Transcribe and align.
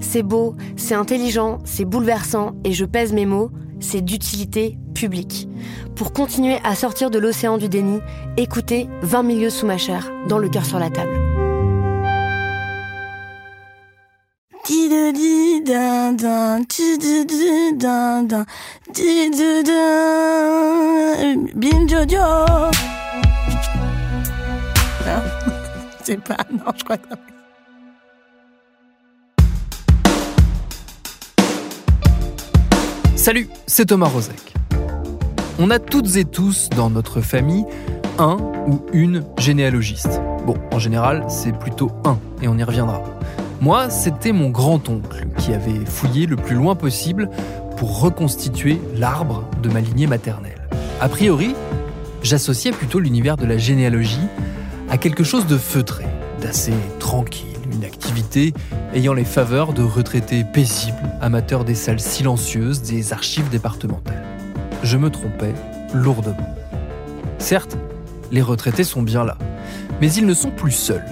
C'est 0.00 0.22
beau, 0.22 0.54
c'est 0.76 0.94
intelligent, 0.94 1.58
c'est 1.64 1.84
bouleversant, 1.84 2.52
et 2.64 2.72
je 2.72 2.84
pèse 2.84 3.12
mes 3.12 3.26
mots, 3.26 3.50
c'est 3.80 4.00
d'utilité 4.00 4.78
publique. 4.94 5.48
Pour 5.96 6.12
continuer 6.12 6.58
à 6.64 6.74
sortir 6.74 7.10
de 7.10 7.18
l'océan 7.18 7.58
du 7.58 7.68
déni, 7.68 8.00
écoutez 8.36 8.88
20 9.02 9.22
milieux 9.22 9.50
sous 9.50 9.66
ma 9.66 9.78
chair, 9.78 10.10
dans 10.28 10.38
le 10.38 10.48
cœur 10.48 10.64
sur 10.64 10.78
la 10.78 10.90
table. 10.90 11.18
C'est 26.04 26.20
pas. 26.20 26.36
Non, 26.50 26.72
je 26.76 26.84
crois 26.84 26.96
que. 26.98 27.39
Salut, 33.20 33.50
c'est 33.66 33.84
Thomas 33.84 34.08
Rozek. 34.08 34.54
On 35.58 35.68
a 35.68 35.78
toutes 35.78 36.16
et 36.16 36.24
tous 36.24 36.70
dans 36.70 36.88
notre 36.88 37.20
famille 37.20 37.66
un 38.18 38.38
ou 38.66 38.80
une 38.94 39.26
généalogiste. 39.36 40.22
Bon, 40.46 40.54
en 40.72 40.78
général, 40.78 41.26
c'est 41.28 41.52
plutôt 41.52 41.90
un, 42.06 42.18
et 42.40 42.48
on 42.48 42.56
y 42.56 42.64
reviendra. 42.64 43.02
Moi, 43.60 43.90
c'était 43.90 44.32
mon 44.32 44.48
grand-oncle 44.48 45.26
qui 45.36 45.52
avait 45.52 45.84
fouillé 45.84 46.24
le 46.24 46.36
plus 46.36 46.56
loin 46.56 46.74
possible 46.74 47.28
pour 47.76 48.00
reconstituer 48.00 48.80
l'arbre 48.96 49.44
de 49.62 49.68
ma 49.68 49.82
lignée 49.82 50.06
maternelle. 50.06 50.66
A 50.98 51.10
priori, 51.10 51.54
j'associais 52.22 52.72
plutôt 52.72 53.00
l'univers 53.00 53.36
de 53.36 53.44
la 53.44 53.58
généalogie 53.58 54.28
à 54.88 54.96
quelque 54.96 55.24
chose 55.24 55.46
de 55.46 55.58
feutré, 55.58 56.06
d'assez 56.40 56.72
tranquille, 56.98 57.49
une 57.72 57.84
activité 57.84 58.52
ayant 58.94 59.12
les 59.12 59.24
faveurs 59.24 59.72
de 59.72 59.82
retraités 59.82 60.44
paisibles, 60.44 61.10
amateurs 61.20 61.64
des 61.64 61.74
salles 61.74 62.00
silencieuses 62.00 62.82
des 62.82 63.12
archives 63.12 63.48
départementales. 63.48 64.24
Je 64.82 64.96
me 64.96 65.10
trompais 65.10 65.54
lourdement. 65.94 66.54
Certes, 67.38 67.76
les 68.32 68.42
retraités 68.42 68.84
sont 68.84 69.02
bien 69.02 69.24
là, 69.24 69.36
mais 70.00 70.12
ils 70.12 70.26
ne 70.26 70.34
sont 70.34 70.50
plus 70.50 70.72
seuls. 70.72 71.04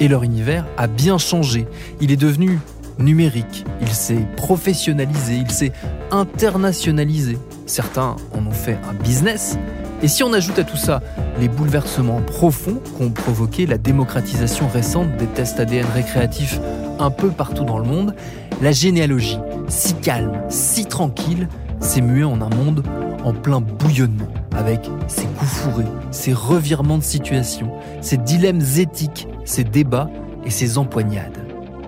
Et 0.00 0.08
leur 0.08 0.22
univers 0.22 0.66
a 0.76 0.86
bien 0.86 1.18
changé. 1.18 1.66
Il 2.00 2.10
est 2.10 2.16
devenu 2.16 2.58
numérique, 2.98 3.64
il 3.80 3.88
s'est 3.88 4.26
professionnalisé, 4.36 5.34
il 5.36 5.50
s'est 5.50 5.72
internationalisé. 6.10 7.38
Certains 7.66 8.16
en 8.32 8.46
ont 8.46 8.52
fait 8.52 8.78
un 8.88 8.94
business. 8.94 9.58
Et 10.02 10.08
si 10.08 10.24
on 10.24 10.32
ajoute 10.32 10.58
à 10.58 10.64
tout 10.64 10.76
ça 10.76 11.00
les 11.38 11.48
bouleversements 11.48 12.22
profonds 12.22 12.80
qu'ont 12.98 13.10
provoqué 13.10 13.66
la 13.66 13.78
démocratisation 13.78 14.66
récente 14.68 15.16
des 15.16 15.26
tests 15.26 15.60
ADN 15.60 15.86
récréatifs 15.94 16.58
un 16.98 17.10
peu 17.10 17.28
partout 17.28 17.64
dans 17.64 17.78
le 17.78 17.84
monde, 17.84 18.14
la 18.60 18.72
généalogie, 18.72 19.38
si 19.68 19.94
calme, 19.94 20.42
si 20.48 20.86
tranquille, 20.86 21.48
s'est 21.78 22.00
muée 22.00 22.24
en 22.24 22.40
un 22.40 22.48
monde 22.48 22.84
en 23.24 23.32
plein 23.32 23.60
bouillonnement, 23.60 24.26
avec 24.56 24.90
ses 25.06 25.26
coups 25.26 25.50
fourrés, 25.50 25.84
ses 26.10 26.32
revirements 26.32 26.98
de 26.98 27.04
situation, 27.04 27.70
ses 28.00 28.16
dilemmes 28.16 28.62
éthiques, 28.78 29.28
ses 29.44 29.64
débats 29.64 30.10
et 30.44 30.50
ses 30.50 30.78
empoignades. 30.78 31.38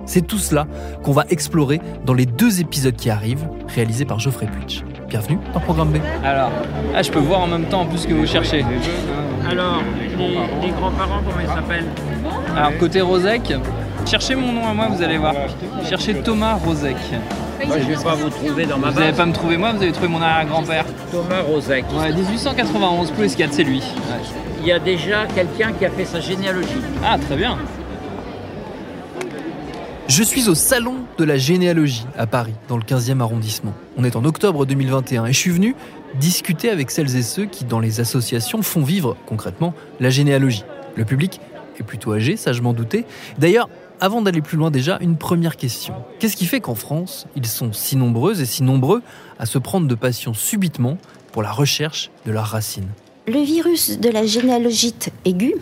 C'est 0.07 0.27
tout 0.27 0.39
cela 0.39 0.67
qu'on 1.03 1.13
va 1.13 1.25
explorer 1.31 1.81
dans 2.07 2.15
les 2.15 2.27
deux 2.27 2.61
épisodes 2.61 2.97
qui 2.97 3.11
arrivent, 3.11 3.49
réalisés 3.67 4.05
par 4.05 4.21
Geoffrey 4.21 4.47
Puitch. 4.47 4.85
Bienvenue 5.15 5.39
dans 5.55 5.61
Programme 5.61 5.91
B. 5.93 5.99
Alors, 6.25 6.51
ah, 6.93 7.01
je 7.01 7.09
peux 7.09 7.21
voir 7.21 7.43
en 7.43 7.47
même 7.47 7.67
temps 7.67 7.83
en 7.83 7.87
plus 7.87 7.99
ce 7.99 8.09
que 8.09 8.15
vous 8.15 8.27
cherchez. 8.27 8.65
Alors, 9.49 9.81
les, 10.19 10.27
les 10.61 10.73
grands-parents, 10.73 11.21
comment 11.25 11.41
ils 11.41 11.47
s'appellent 11.47 11.87
Alors, 12.57 12.77
côté 12.79 13.01
Rosec, 13.01 13.55
cherchez 14.07 14.35
mon 14.35 14.51
nom 14.51 14.67
à 14.67 14.75
moi, 14.75 14.89
vous 14.89 15.01
allez 15.05 15.19
voir. 15.19 15.35
Cherchez 15.89 16.15
Thomas 16.15 16.55
Rosec. 16.55 16.97
Moi, 17.65 17.77
je 17.79 17.95
vais 17.95 18.03
pas 18.03 18.17
vous 18.17 18.29
trouver 18.29 18.67
dans 18.67 18.77
ma 18.77 18.91
Vous 18.91 18.99
n'allez 18.99 19.13
pas 19.13 19.27
me 19.27 19.33
trouver 19.33 19.57
moi, 19.57 19.71
vous 19.71 19.85
allez 19.85 19.93
trouver 19.93 20.09
mon 20.09 20.21
arrière-grand-père. 20.21 20.85
Thomas 21.13 21.43
Rosec. 21.43 21.85
Ouais, 21.97 22.13
1891 22.13 23.13
plus 23.13 23.37
4, 23.37 23.53
c'est 23.53 23.63
lui. 23.63 23.85
Il 24.63 24.67
y 24.67 24.73
a 24.73 24.81
déjà 24.81 25.27
quelqu'un 25.33 25.75
qui 25.75 25.87
a 25.87 25.91
fait 25.91 26.07
sa 26.07 26.19
généalogie. 26.19 26.83
Ah, 27.05 27.19
très 27.19 27.37
bien. 27.37 27.57
Je 30.07 30.23
suis 30.23 30.51
au 30.51 30.55
Salon 30.55 30.97
de 31.17 31.25
la 31.25 31.39
généalogie 31.39 32.05
à 32.19 32.27
Paris, 32.27 32.53
dans 32.69 32.77
le 32.77 32.83
15e 32.83 33.21
arrondissement. 33.21 33.73
On 33.97 34.05
est 34.05 34.17
en 34.17 34.25
octobre 34.27 34.67
2021 34.67 35.25
et 35.25 35.33
je 35.33 35.39
suis 35.39 35.51
venu 35.51 35.75
discuter 36.21 36.69
avec 36.69 36.91
celles 36.91 37.17
et 37.17 37.23
ceux 37.23 37.47
qui, 37.47 37.65
dans 37.65 37.81
les 37.81 38.01
associations, 38.01 38.61
font 38.61 38.85
vivre 38.85 39.17
concrètement 39.25 39.73
la 40.01 40.11
généalogie. 40.11 40.65
Le 40.95 41.07
public 41.07 41.41
est 41.81 41.85
plutôt 41.85 42.13
âgé, 42.13 42.37
ça 42.37 42.53
je 42.53 42.61
m'en 42.61 42.75
doutais. 42.75 43.07
D'ailleurs, 43.39 43.71
avant 43.99 44.21
d'aller 44.21 44.43
plus 44.43 44.59
loin 44.59 44.71
déjà, 44.71 44.99
une 45.01 45.17
première 45.17 45.57
question. 45.57 45.95
Qu'est-ce 46.19 46.37
qui 46.37 46.47
fait 46.47 46.61
qu'en 46.61 46.75
France, 46.75 47.27
ils 47.35 47.47
sont 47.47 47.73
si 47.73 47.97
nombreux 47.97 48.43
et 48.43 48.47
si 48.47 48.63
nombreux 48.63 49.03
à 49.39 49.47
se 49.47 49.57
prendre 49.57 49.89
de 49.89 49.95
passion 49.95 50.35
subitement 50.35 50.99
pour 51.33 51.43
la 51.43 51.51
recherche 51.51 52.11
de 52.27 52.31
leurs 52.31 52.47
racines? 52.49 52.91
Le 53.27 53.41
virus 53.41 53.99
de 53.99 54.11
la 54.11 54.27
généalogite 54.27 55.11
aiguë, 55.25 55.55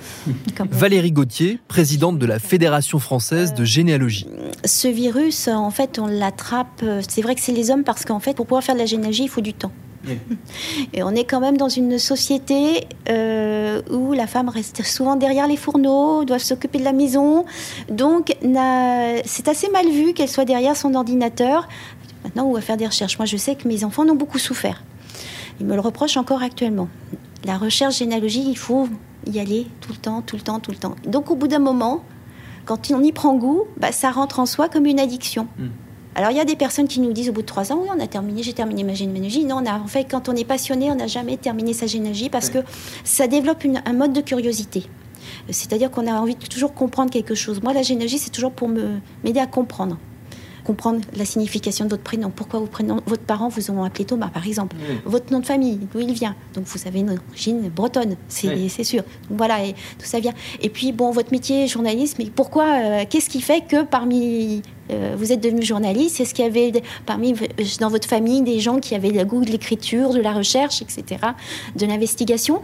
comme 0.56 0.66
Valérie 0.70 1.12
Gauthier, 1.12 1.60
présidente 1.68 2.18
de 2.18 2.26
la 2.26 2.40
Fédération 2.40 2.98
française 2.98 3.54
de 3.54 3.64
généalogie. 3.64 4.26
ce 4.64 4.88
virus, 4.88 5.46
en 5.46 5.70
fait, 5.70 6.00
on 6.00 6.08
l'attrape. 6.08 6.82
euh, 6.82 7.00
C'est 7.08 7.22
vrai 7.22 7.36
que 7.36 7.40
c'est 7.40 7.52
les 7.52 7.70
hommes 7.70 7.84
parce 7.84 8.04
qu'en 8.04 8.18
fait, 8.18 8.34
pour 8.34 8.46
pouvoir 8.46 8.64
faire 8.64 8.74
de 8.74 8.80
la 8.80 8.86
généalogie, 8.86 9.22
il 9.24 9.28
faut 9.28 9.40
du 9.42 9.54
temps. 9.54 9.70
Et 10.92 11.04
on 11.04 11.10
est 11.10 11.22
quand 11.22 11.38
même 11.38 11.56
dans 11.56 11.68
une 11.68 12.00
société 12.00 12.88
euh, 13.08 13.80
où 13.90 14.12
la 14.12 14.26
femme 14.26 14.48
reste 14.48 14.82
souvent 14.84 15.14
derrière 15.14 15.46
les 15.46 15.56
fourneaux, 15.56 16.24
doit 16.24 16.40
s'occuper 16.40 16.78
de 16.78 16.84
la 16.84 16.92
maison. 16.92 17.44
Donc, 17.88 18.34
c'est 19.24 19.46
assez 19.46 19.68
mal 19.70 19.88
vu 19.88 20.14
qu'elle 20.14 20.28
soit 20.28 20.44
derrière 20.44 20.76
son 20.76 20.94
ordinateur. 20.94 21.68
Maintenant, 22.24 22.46
on 22.46 22.52
va 22.52 22.60
faire 22.60 22.76
des 22.76 22.86
recherches. 22.88 23.18
Moi, 23.20 23.26
je 23.26 23.36
sais 23.36 23.54
que 23.54 23.68
mes 23.68 23.84
enfants 23.84 24.02
en 24.02 24.08
ont 24.08 24.16
beaucoup 24.16 24.40
souffert. 24.40 24.82
Ils 25.60 25.66
me 25.66 25.74
le 25.76 25.80
reprochent 25.80 26.16
encore 26.16 26.42
actuellement. 26.42 26.88
La 27.44 27.58
recherche 27.58 27.98
généalogie, 27.98 28.44
il 28.46 28.56
faut 28.56 28.88
y 29.26 29.38
aller 29.40 29.66
tout 29.80 29.90
le 29.92 29.98
temps, 29.98 30.22
tout 30.22 30.36
le 30.36 30.42
temps, 30.42 30.60
tout 30.60 30.70
le 30.70 30.76
temps. 30.76 30.94
Donc, 31.06 31.30
au 31.30 31.36
bout 31.36 31.48
d'un 31.48 31.58
moment, 31.58 32.04
quand 32.64 32.90
on 32.92 33.02
y 33.02 33.12
prend 33.12 33.34
goût, 33.34 33.62
bah, 33.76 33.90
ça 33.92 34.10
rentre 34.10 34.38
en 34.38 34.46
soi 34.46 34.68
comme 34.68 34.86
une 34.86 35.00
addiction. 35.00 35.48
Alors, 36.14 36.30
il 36.30 36.36
y 36.36 36.40
a 36.40 36.44
des 36.44 36.56
personnes 36.56 36.86
qui 36.88 37.00
nous 37.00 37.12
disent 37.12 37.30
au 37.30 37.32
bout 37.32 37.40
de 37.40 37.46
trois 37.46 37.72
ans, 37.72 37.78
oui, 37.82 37.88
on 37.94 37.98
a 37.98 38.06
terminé, 38.06 38.42
j'ai 38.42 38.52
terminé 38.52 38.84
ma 38.84 38.94
généalogie. 38.94 39.44
Non, 39.44 39.56
on 39.62 39.66
a, 39.66 39.78
en 39.78 39.86
fait, 39.86 40.04
quand 40.04 40.28
on 40.28 40.36
est 40.36 40.44
passionné, 40.44 40.90
on 40.90 40.94
n'a 40.94 41.06
jamais 41.06 41.36
terminé 41.36 41.72
sa 41.72 41.86
généalogie 41.86 42.28
parce 42.28 42.50
que 42.50 42.58
ça 43.02 43.26
développe 43.26 43.64
une- 43.64 43.82
un 43.84 43.92
mode 43.94 44.12
de 44.12 44.20
curiosité. 44.20 44.84
C'est-à-dire 45.48 45.90
qu'on 45.90 46.06
a 46.06 46.12
envie 46.12 46.34
de 46.36 46.46
toujours 46.46 46.74
comprendre 46.74 47.10
quelque 47.10 47.34
chose. 47.34 47.62
Moi, 47.62 47.72
la 47.72 47.82
généalogie, 47.82 48.18
c'est 48.18 48.30
toujours 48.30 48.52
pour 48.52 48.68
me- 48.68 48.98
m'aider 49.24 49.40
à 49.40 49.46
comprendre. 49.46 49.96
Comprendre 50.64 51.00
la 51.16 51.24
signification 51.24 51.84
de 51.86 51.90
votre 51.90 52.02
prénom. 52.02 52.30
Pourquoi 52.30 52.60
vos 52.60 52.66
prénoms, 52.66 53.00
votre 53.06 53.22
parent 53.24 53.48
vous 53.48 53.70
ont 53.70 53.82
appelé 53.82 54.04
Thomas, 54.04 54.28
par 54.28 54.46
exemple. 54.46 54.76
Votre 55.04 55.32
nom 55.32 55.40
de 55.40 55.46
famille, 55.46 55.80
d'où 55.92 56.00
il 56.00 56.12
vient. 56.12 56.36
Donc, 56.54 56.64
vous 56.66 56.78
avez 56.86 57.00
une 57.00 57.18
origine 57.30 57.68
bretonne, 57.68 58.16
c'est 58.28 58.48
Oui. 58.48 58.70
sûr. 58.84 59.02
Donc, 59.28 59.38
voilà, 59.38 59.64
et 59.64 59.72
tout 59.72 60.04
ça 60.04 60.20
vient. 60.20 60.32
Et 60.60 60.68
puis, 60.68 60.92
bon, 60.92 61.10
votre 61.10 61.32
métier, 61.32 61.66
journaliste, 61.66 62.16
mais 62.18 62.26
pourquoi, 62.26 62.64
euh, 62.64 63.04
qu'est-ce 63.08 63.28
qui 63.30 63.40
fait 63.40 63.62
que 63.66 63.82
parmi. 63.82 64.62
euh, 64.90 65.14
vous 65.16 65.32
êtes 65.32 65.40
devenu 65.40 65.62
journaliste? 65.62 66.20
Est-ce 66.20 66.34
qu'il 66.34 66.44
y 66.44 66.48
avait 66.48 66.72
parmi 67.06 67.32
euh, 67.32 67.64
dans 67.80 67.88
votre 67.88 68.06
famille 68.08 68.42
des 68.42 68.58
gens 68.60 68.78
qui 68.78 68.94
avaient 68.94 69.10
le 69.10 69.24
goût 69.24 69.44
de 69.44 69.50
l'écriture, 69.50 70.12
de 70.12 70.20
la 70.20 70.32
recherche, 70.32 70.82
etc., 70.82 71.20
de 71.76 71.86
l'investigation? 71.86 72.60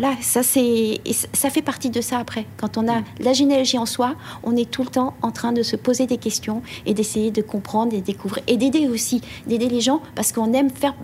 Voilà, 0.00 0.14
ça 0.20 0.44
c'est, 0.44 1.00
ça 1.32 1.50
fait 1.50 1.60
partie 1.60 1.90
de 1.90 2.00
ça 2.00 2.20
après. 2.20 2.46
Quand 2.56 2.78
on 2.78 2.88
a 2.88 3.02
la 3.18 3.32
généalogie 3.32 3.78
en 3.78 3.84
soi, 3.84 4.14
on 4.44 4.54
est 4.54 4.70
tout 4.70 4.84
le 4.84 4.90
temps 4.90 5.14
en 5.22 5.32
train 5.32 5.50
de 5.50 5.64
se 5.64 5.74
poser 5.74 6.06
des 6.06 6.18
questions 6.18 6.62
et 6.86 6.94
d'essayer 6.94 7.32
de 7.32 7.42
comprendre 7.42 7.92
et 7.94 8.00
découvrir 8.00 8.44
et 8.46 8.56
d'aider 8.56 8.86
aussi, 8.86 9.22
d'aider 9.48 9.68
les 9.68 9.80
gens 9.80 10.00
parce 10.14 10.30
qu'on 10.30 10.52
aime 10.52 10.70
faire 10.70 10.94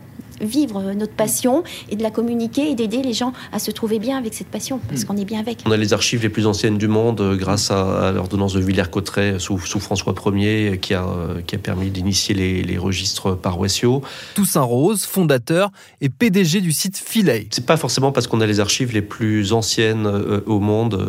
vivre 0.41 0.93
notre 0.93 1.15
passion 1.15 1.63
et 1.91 1.97
de 1.97 2.03
la 2.03 2.11
communiquer 2.11 2.71
et 2.71 2.75
d'aider 2.75 3.03
les 3.03 3.13
gens 3.13 3.33
à 3.53 3.59
se 3.59 3.71
trouver 3.71 3.99
bien 3.99 4.19
avec 4.19 4.35
cette 4.35 4.49
passion 4.49 4.81
parce 4.89 5.03
hmm. 5.03 5.07
qu'on 5.07 5.17
est 5.17 5.25
bien 5.25 5.41
avec. 5.41 5.59
On 5.67 5.71
a 5.71 5.77
les 5.77 5.93
archives 5.93 6.23
les 6.23 6.29
plus 6.29 6.47
anciennes 6.47 6.79
du 6.79 6.89
monde 6.89 7.21
euh, 7.21 7.37
grâce 7.37 7.71
à, 7.71 8.13
l'ordonnance 8.13 8.55
de 8.55 8.61
Villers-Cotterêts 8.61 9.39
sous, 9.39 9.59
François 9.59 10.15
Ier 10.35 10.79
qui 10.79 10.95
a, 10.95 11.05
euh, 11.05 11.41
qui 11.47 11.55
a 11.55 11.59
permis 11.59 11.91
d'initier 11.91 12.35
les, 12.35 12.79
registres 12.79 13.37
paroissiaux. 13.37 14.03
Toussaint 14.35 14.63
Rose, 14.63 15.05
fondateur 15.05 15.71
et 16.01 16.09
PDG 16.09 16.61
du 16.61 16.73
site 16.73 16.99
Philae. 16.99 17.47
C'est 17.51 17.65
pas 17.65 17.77
forcément 17.77 18.11
parce 18.11 18.27
qu'on 18.27 18.41
a 18.41 18.47
les 18.47 18.59
archives 18.59 18.93
les 18.93 19.01
plus 19.01 19.53
anciennes 19.53 20.07
euh, 20.07 20.41
au 20.47 20.59
monde 20.59 21.09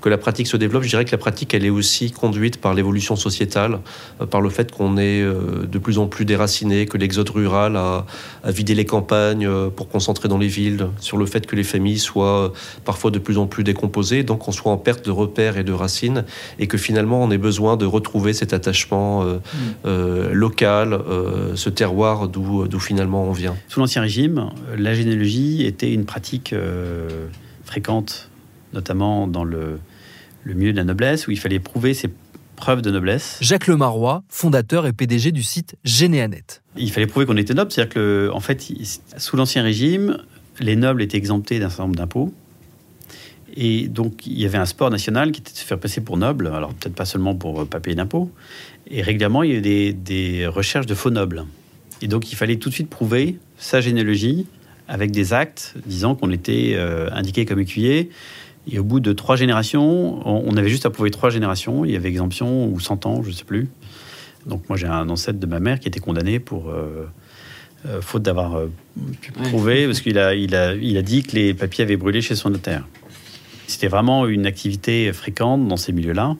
que 0.00 0.08
la 0.08 0.16
pratique 0.16 0.46
se 0.46 0.56
développe. 0.56 0.84
Je 0.84 0.88
dirais 0.88 1.04
que 1.04 1.10
la 1.10 1.18
pratique, 1.18 1.54
elle 1.54 1.64
est 1.64 1.70
aussi 1.70 2.12
conduite 2.12 2.58
par 2.58 2.72
l'évolution 2.72 3.16
sociétale, 3.16 3.80
par 4.30 4.40
le 4.40 4.48
fait 4.48 4.70
qu'on 4.70 4.96
est 4.96 5.22
de 5.22 5.78
plus 5.78 5.98
en 5.98 6.06
plus 6.06 6.24
déraciné, 6.24 6.86
que 6.86 6.96
l'exode 6.96 7.28
rural 7.30 7.76
a, 7.76 8.06
à 8.46 8.52
vider 8.52 8.74
les 8.74 8.84
campagnes 8.84 9.46
euh, 9.46 9.70
pour 9.70 9.88
concentrer 9.88 10.28
dans 10.28 10.38
les 10.38 10.46
villes, 10.46 10.86
sur 11.00 11.18
le 11.18 11.26
fait 11.26 11.46
que 11.46 11.56
les 11.56 11.64
familles 11.64 11.98
soient 11.98 12.44
euh, 12.44 12.48
parfois 12.84 13.10
de 13.10 13.18
plus 13.18 13.38
en 13.38 13.48
plus 13.48 13.64
décomposées, 13.64 14.22
donc 14.22 14.38
qu'on 14.40 14.52
soit 14.52 14.70
en 14.70 14.76
perte 14.76 15.04
de 15.04 15.10
repères 15.10 15.58
et 15.58 15.64
de 15.64 15.72
racines, 15.72 16.24
et 16.60 16.68
que 16.68 16.78
finalement 16.78 17.22
on 17.22 17.30
ait 17.32 17.38
besoin 17.38 17.76
de 17.76 17.84
retrouver 17.84 18.32
cet 18.32 18.52
attachement 18.52 19.24
euh, 19.24 20.30
mm. 20.30 20.32
local, 20.32 21.00
ce 21.54 21.68
terroir 21.70 22.28
d'où 22.28 22.78
finalement 22.78 23.24
on 23.24 23.32
vient. 23.32 23.56
Sous 23.68 23.80
l'Ancien 23.80 24.02
Régime, 24.02 24.50
la 24.78 24.94
généalogie 24.94 25.66
était 25.66 25.92
une 25.92 26.04
pratique 26.04 26.54
fréquente, 27.64 28.30
notamment 28.72 29.26
dans 29.26 29.42
le, 29.42 29.80
le 30.44 30.54
milieu 30.54 30.72
de 30.72 30.76
la 30.76 30.84
noblesse, 30.84 31.26
où 31.26 31.32
il 31.32 31.38
fallait 31.38 31.58
prouver 31.58 31.94
ses 31.94 32.08
preuve 32.56 32.82
de 32.82 32.90
noblesse. 32.90 33.38
Jacques 33.40 33.66
Lemarois, 33.66 34.24
fondateur 34.28 34.86
et 34.86 34.92
PDG 34.92 35.30
du 35.30 35.42
site 35.42 35.76
Généanet. 35.84 36.62
Il 36.76 36.90
fallait 36.90 37.06
prouver 37.06 37.26
qu'on 37.26 37.36
était 37.36 37.54
noble, 37.54 37.70
c'est-à-dire 37.70 37.94
que, 37.94 38.30
en 38.32 38.40
fait, 38.40 38.66
sous 39.16 39.36
l'Ancien 39.36 39.62
Régime, 39.62 40.18
les 40.58 40.76
nobles 40.76 41.02
étaient 41.02 41.18
exemptés 41.18 41.58
d'un 41.58 41.68
certain 41.68 41.84
nombre 41.84 41.96
d'impôts. 41.96 42.32
Et 43.56 43.88
donc, 43.88 44.26
il 44.26 44.38
y 44.38 44.44
avait 44.44 44.58
un 44.58 44.66
sport 44.66 44.90
national 44.90 45.32
qui 45.32 45.40
était 45.40 45.52
de 45.52 45.56
se 45.56 45.64
faire 45.64 45.78
passer 45.78 46.02
pour 46.02 46.18
noble, 46.18 46.48
alors 46.48 46.74
peut-être 46.74 46.94
pas 46.94 47.06
seulement 47.06 47.34
pour 47.34 47.60
ne 47.60 47.64
pas 47.64 47.80
payer 47.80 47.96
d'impôts. 47.96 48.30
Et 48.90 49.02
régulièrement, 49.02 49.42
il 49.42 49.54
y 49.54 49.56
avait 49.56 49.92
des, 49.92 50.46
recherches 50.46 50.86
de 50.86 50.94
faux 50.94 51.10
nobles. 51.10 51.44
Et 52.02 52.08
donc, 52.08 52.30
il 52.30 52.36
fallait 52.36 52.56
tout 52.56 52.68
de 52.68 52.74
suite 52.74 52.90
prouver 52.90 53.38
sa 53.56 53.80
généalogie 53.80 54.46
avec 54.88 55.10
des 55.10 55.32
actes 55.32 55.74
disant 55.86 56.14
qu'on 56.14 56.30
était 56.30 56.74
euh, 56.74 57.08
indiqué 57.12 57.46
comme 57.46 57.58
écuyer, 57.58 58.10
et 58.68 58.78
au 58.78 58.84
bout 58.84 59.00
de 59.00 59.12
trois 59.12 59.36
générations, 59.36 60.26
on 60.26 60.56
avait 60.56 60.68
juste 60.68 60.86
à 60.86 60.90
prouver 60.90 61.10
trois 61.10 61.30
générations. 61.30 61.84
Il 61.84 61.92
y 61.92 61.96
avait 61.96 62.08
exemption 62.08 62.66
ou 62.66 62.80
100 62.80 63.06
ans, 63.06 63.22
je 63.22 63.28
ne 63.28 63.34
sais 63.34 63.44
plus. 63.44 63.68
Donc 64.46 64.68
moi 64.68 64.76
j'ai 64.76 64.86
un 64.86 65.08
ancêtre 65.08 65.38
de 65.38 65.46
ma 65.46 65.60
mère 65.60 65.80
qui 65.80 65.88
était 65.88 66.00
condamné 66.00 66.38
pour 66.38 66.70
euh, 66.70 67.08
euh, 67.86 68.00
faute 68.00 68.22
d'avoir 68.22 68.56
euh, 68.56 68.70
pu 69.20 69.32
prouver, 69.32 69.86
parce 69.86 70.00
qu'il 70.00 70.18
a, 70.18 70.34
il 70.34 70.54
a, 70.54 70.74
il 70.74 70.96
a 70.96 71.02
dit 71.02 71.22
que 71.22 71.32
les 71.32 71.54
papiers 71.54 71.84
avaient 71.84 71.96
brûlé 71.96 72.20
chez 72.20 72.34
son 72.34 72.50
notaire. 72.50 72.86
C'était 73.66 73.88
vraiment 73.88 74.26
une 74.26 74.46
activité 74.46 75.12
fréquente 75.12 75.66
dans 75.66 75.76
ces 75.76 75.92
milieux-là. 75.92 76.36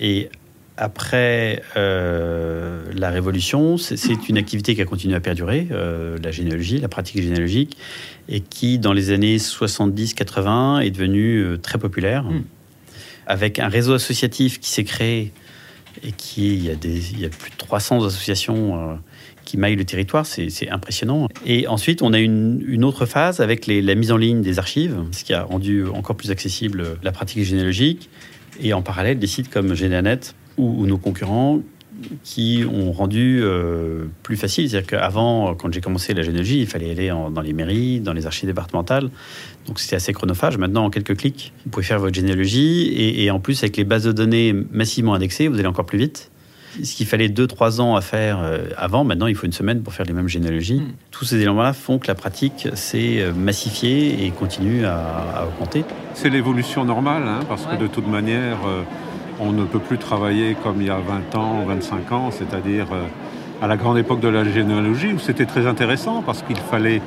Et 0.00 0.28
après 0.76 1.62
la 1.74 3.10
Révolution, 3.10 3.76
c'est 3.78 4.28
une 4.28 4.38
activité 4.38 4.74
qui 4.74 4.82
a 4.82 4.84
continué 4.84 5.14
à 5.14 5.20
perdurer, 5.20 5.68
la 5.70 6.30
généalogie, 6.30 6.78
la 6.78 6.88
pratique 6.88 7.22
généalogique 7.22 7.76
et 8.28 8.40
qui, 8.40 8.78
dans 8.78 8.92
les 8.92 9.10
années 9.10 9.36
70-80, 9.36 10.82
est 10.82 10.90
devenu 10.90 11.38
euh, 11.38 11.58
très 11.58 11.78
populaire, 11.78 12.24
hmm. 12.24 12.42
avec 13.26 13.58
un 13.58 13.68
réseau 13.68 13.94
associatif 13.94 14.60
qui 14.60 14.70
s'est 14.70 14.84
créé 14.84 15.32
et 16.02 16.12
qui 16.12 16.54
il 16.54 16.64
y 16.64 16.70
a, 16.70 16.74
des, 16.74 17.12
il 17.12 17.20
y 17.20 17.24
a 17.24 17.28
plus 17.28 17.50
de 17.50 17.56
300 17.56 18.04
associations 18.04 18.90
euh, 18.90 18.94
qui 19.44 19.58
maillent 19.58 19.76
le 19.76 19.84
territoire, 19.84 20.24
c'est 20.24 20.70
impressionnant. 20.70 21.28
Et 21.44 21.68
ensuite, 21.68 22.00
on 22.00 22.14
a 22.14 22.18
une, 22.18 22.64
une 22.66 22.82
autre 22.82 23.04
phase 23.04 23.40
avec 23.40 23.66
les, 23.66 23.82
la 23.82 23.94
mise 23.94 24.10
en 24.10 24.16
ligne 24.16 24.40
des 24.40 24.58
archives, 24.58 24.96
ce 25.12 25.22
qui 25.22 25.34
a 25.34 25.42
rendu 25.42 25.86
encore 25.86 26.16
plus 26.16 26.30
accessible 26.30 26.96
la 27.02 27.12
pratique 27.12 27.44
généalogique, 27.44 28.08
et 28.60 28.72
en 28.72 28.80
parallèle 28.80 29.18
des 29.18 29.26
sites 29.26 29.50
comme 29.50 29.74
Généanet 29.74 30.20
ou, 30.56 30.82
ou 30.82 30.86
nos 30.86 30.98
concurrents 30.98 31.60
qui 32.22 32.64
ont 32.70 32.92
rendu 32.92 33.40
euh, 33.42 34.06
plus 34.22 34.36
facile. 34.36 34.68
C'est-à-dire 34.68 34.86
qu'avant, 34.86 35.54
quand 35.54 35.72
j'ai 35.72 35.80
commencé 35.80 36.14
la 36.14 36.22
généalogie, 36.22 36.60
il 36.60 36.66
fallait 36.66 36.90
aller 36.90 37.08
dans 37.08 37.40
les 37.40 37.52
mairies, 37.52 38.00
dans 38.00 38.12
les 38.12 38.26
archives 38.26 38.48
départementales. 38.48 39.10
Donc 39.66 39.80
c'était 39.80 39.96
assez 39.96 40.12
chronophage. 40.12 40.58
Maintenant, 40.58 40.86
en 40.86 40.90
quelques 40.90 41.16
clics, 41.16 41.52
vous 41.64 41.70
pouvez 41.70 41.84
faire 41.84 41.98
votre 41.98 42.14
généalogie. 42.14 42.92
Et, 42.96 43.30
en 43.30 43.40
plus, 43.40 43.62
avec 43.62 43.76
les 43.76 43.84
bases 43.84 44.04
de 44.04 44.12
données 44.12 44.52
massivement 44.72 45.14
indexées, 45.14 45.48
vous 45.48 45.58
allez 45.58 45.68
encore 45.68 45.86
plus 45.86 45.98
vite. 45.98 46.30
Ce 46.82 46.96
qu'il 46.96 47.06
fallait 47.06 47.28
2-3 47.28 47.80
ans 47.80 47.94
à 47.94 48.00
faire 48.00 48.40
euh, 48.42 48.66
avant, 48.76 49.04
maintenant 49.04 49.28
il 49.28 49.36
faut 49.36 49.46
une 49.46 49.52
semaine 49.52 49.84
pour 49.84 49.94
faire 49.94 50.06
les 50.06 50.12
mêmes 50.12 50.26
généalogies. 50.26 50.80
Hmm. 50.80 50.94
Tous 51.12 51.24
ces 51.24 51.36
éléments-là 51.36 51.72
font 51.72 52.00
que 52.00 52.08
la 52.08 52.16
pratique 52.16 52.66
s'est 52.74 53.20
euh, 53.20 53.32
massifiée 53.32 54.26
et 54.26 54.30
continue 54.32 54.84
à, 54.84 55.46
augmenter. 55.46 55.84
C'est 56.14 56.30
l'évolution 56.30 56.84
normale, 56.84 57.22
hein, 57.28 57.40
parce 57.48 57.64
que 57.64 57.76
de 57.76 57.86
toute 57.86 58.08
manière, 58.08 58.58
on 59.40 59.52
ne 59.52 59.64
peut 59.64 59.78
plus 59.78 59.98
travailler 59.98 60.56
comme 60.62 60.80
il 60.80 60.86
y 60.86 60.90
a 60.90 60.98
20 60.98 61.34
ans, 61.36 61.64
25 61.66 62.12
ans, 62.12 62.30
c'est-à-dire 62.30 62.86
euh, 62.92 63.06
à 63.62 63.66
la 63.66 63.76
grande 63.76 63.98
époque 63.98 64.20
de 64.20 64.28
la 64.28 64.44
généalogie, 64.44 65.12
où 65.12 65.18
c'était 65.18 65.46
très 65.46 65.66
intéressant 65.66 66.22
parce 66.24 66.42
qu'il 66.42 66.56
fallait 66.56 67.00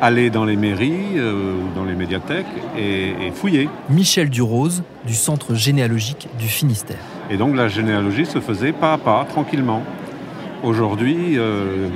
aller 0.00 0.30
dans 0.30 0.44
les 0.44 0.56
mairies 0.56 1.16
euh, 1.16 1.54
ou 1.54 1.78
dans 1.78 1.84
les 1.84 1.94
médiathèques 1.94 2.46
et, 2.76 3.30
fouiller. 3.32 3.68
Michel 3.88 4.30
Durose, 4.30 4.82
du 5.06 5.14
Centre 5.14 5.54
généalogique 5.54 6.28
du 6.38 6.48
Finistère. 6.48 6.98
Et 7.30 7.36
donc 7.36 7.56
la 7.56 7.68
généalogie 7.68 8.26
se 8.26 8.40
faisait 8.40 8.72
pas 8.72 8.94
à 8.94 8.98
pas, 8.98 9.24
tranquillement. 9.28 9.82
Aujourd'hui, 10.64 11.38
euh, 11.38 11.88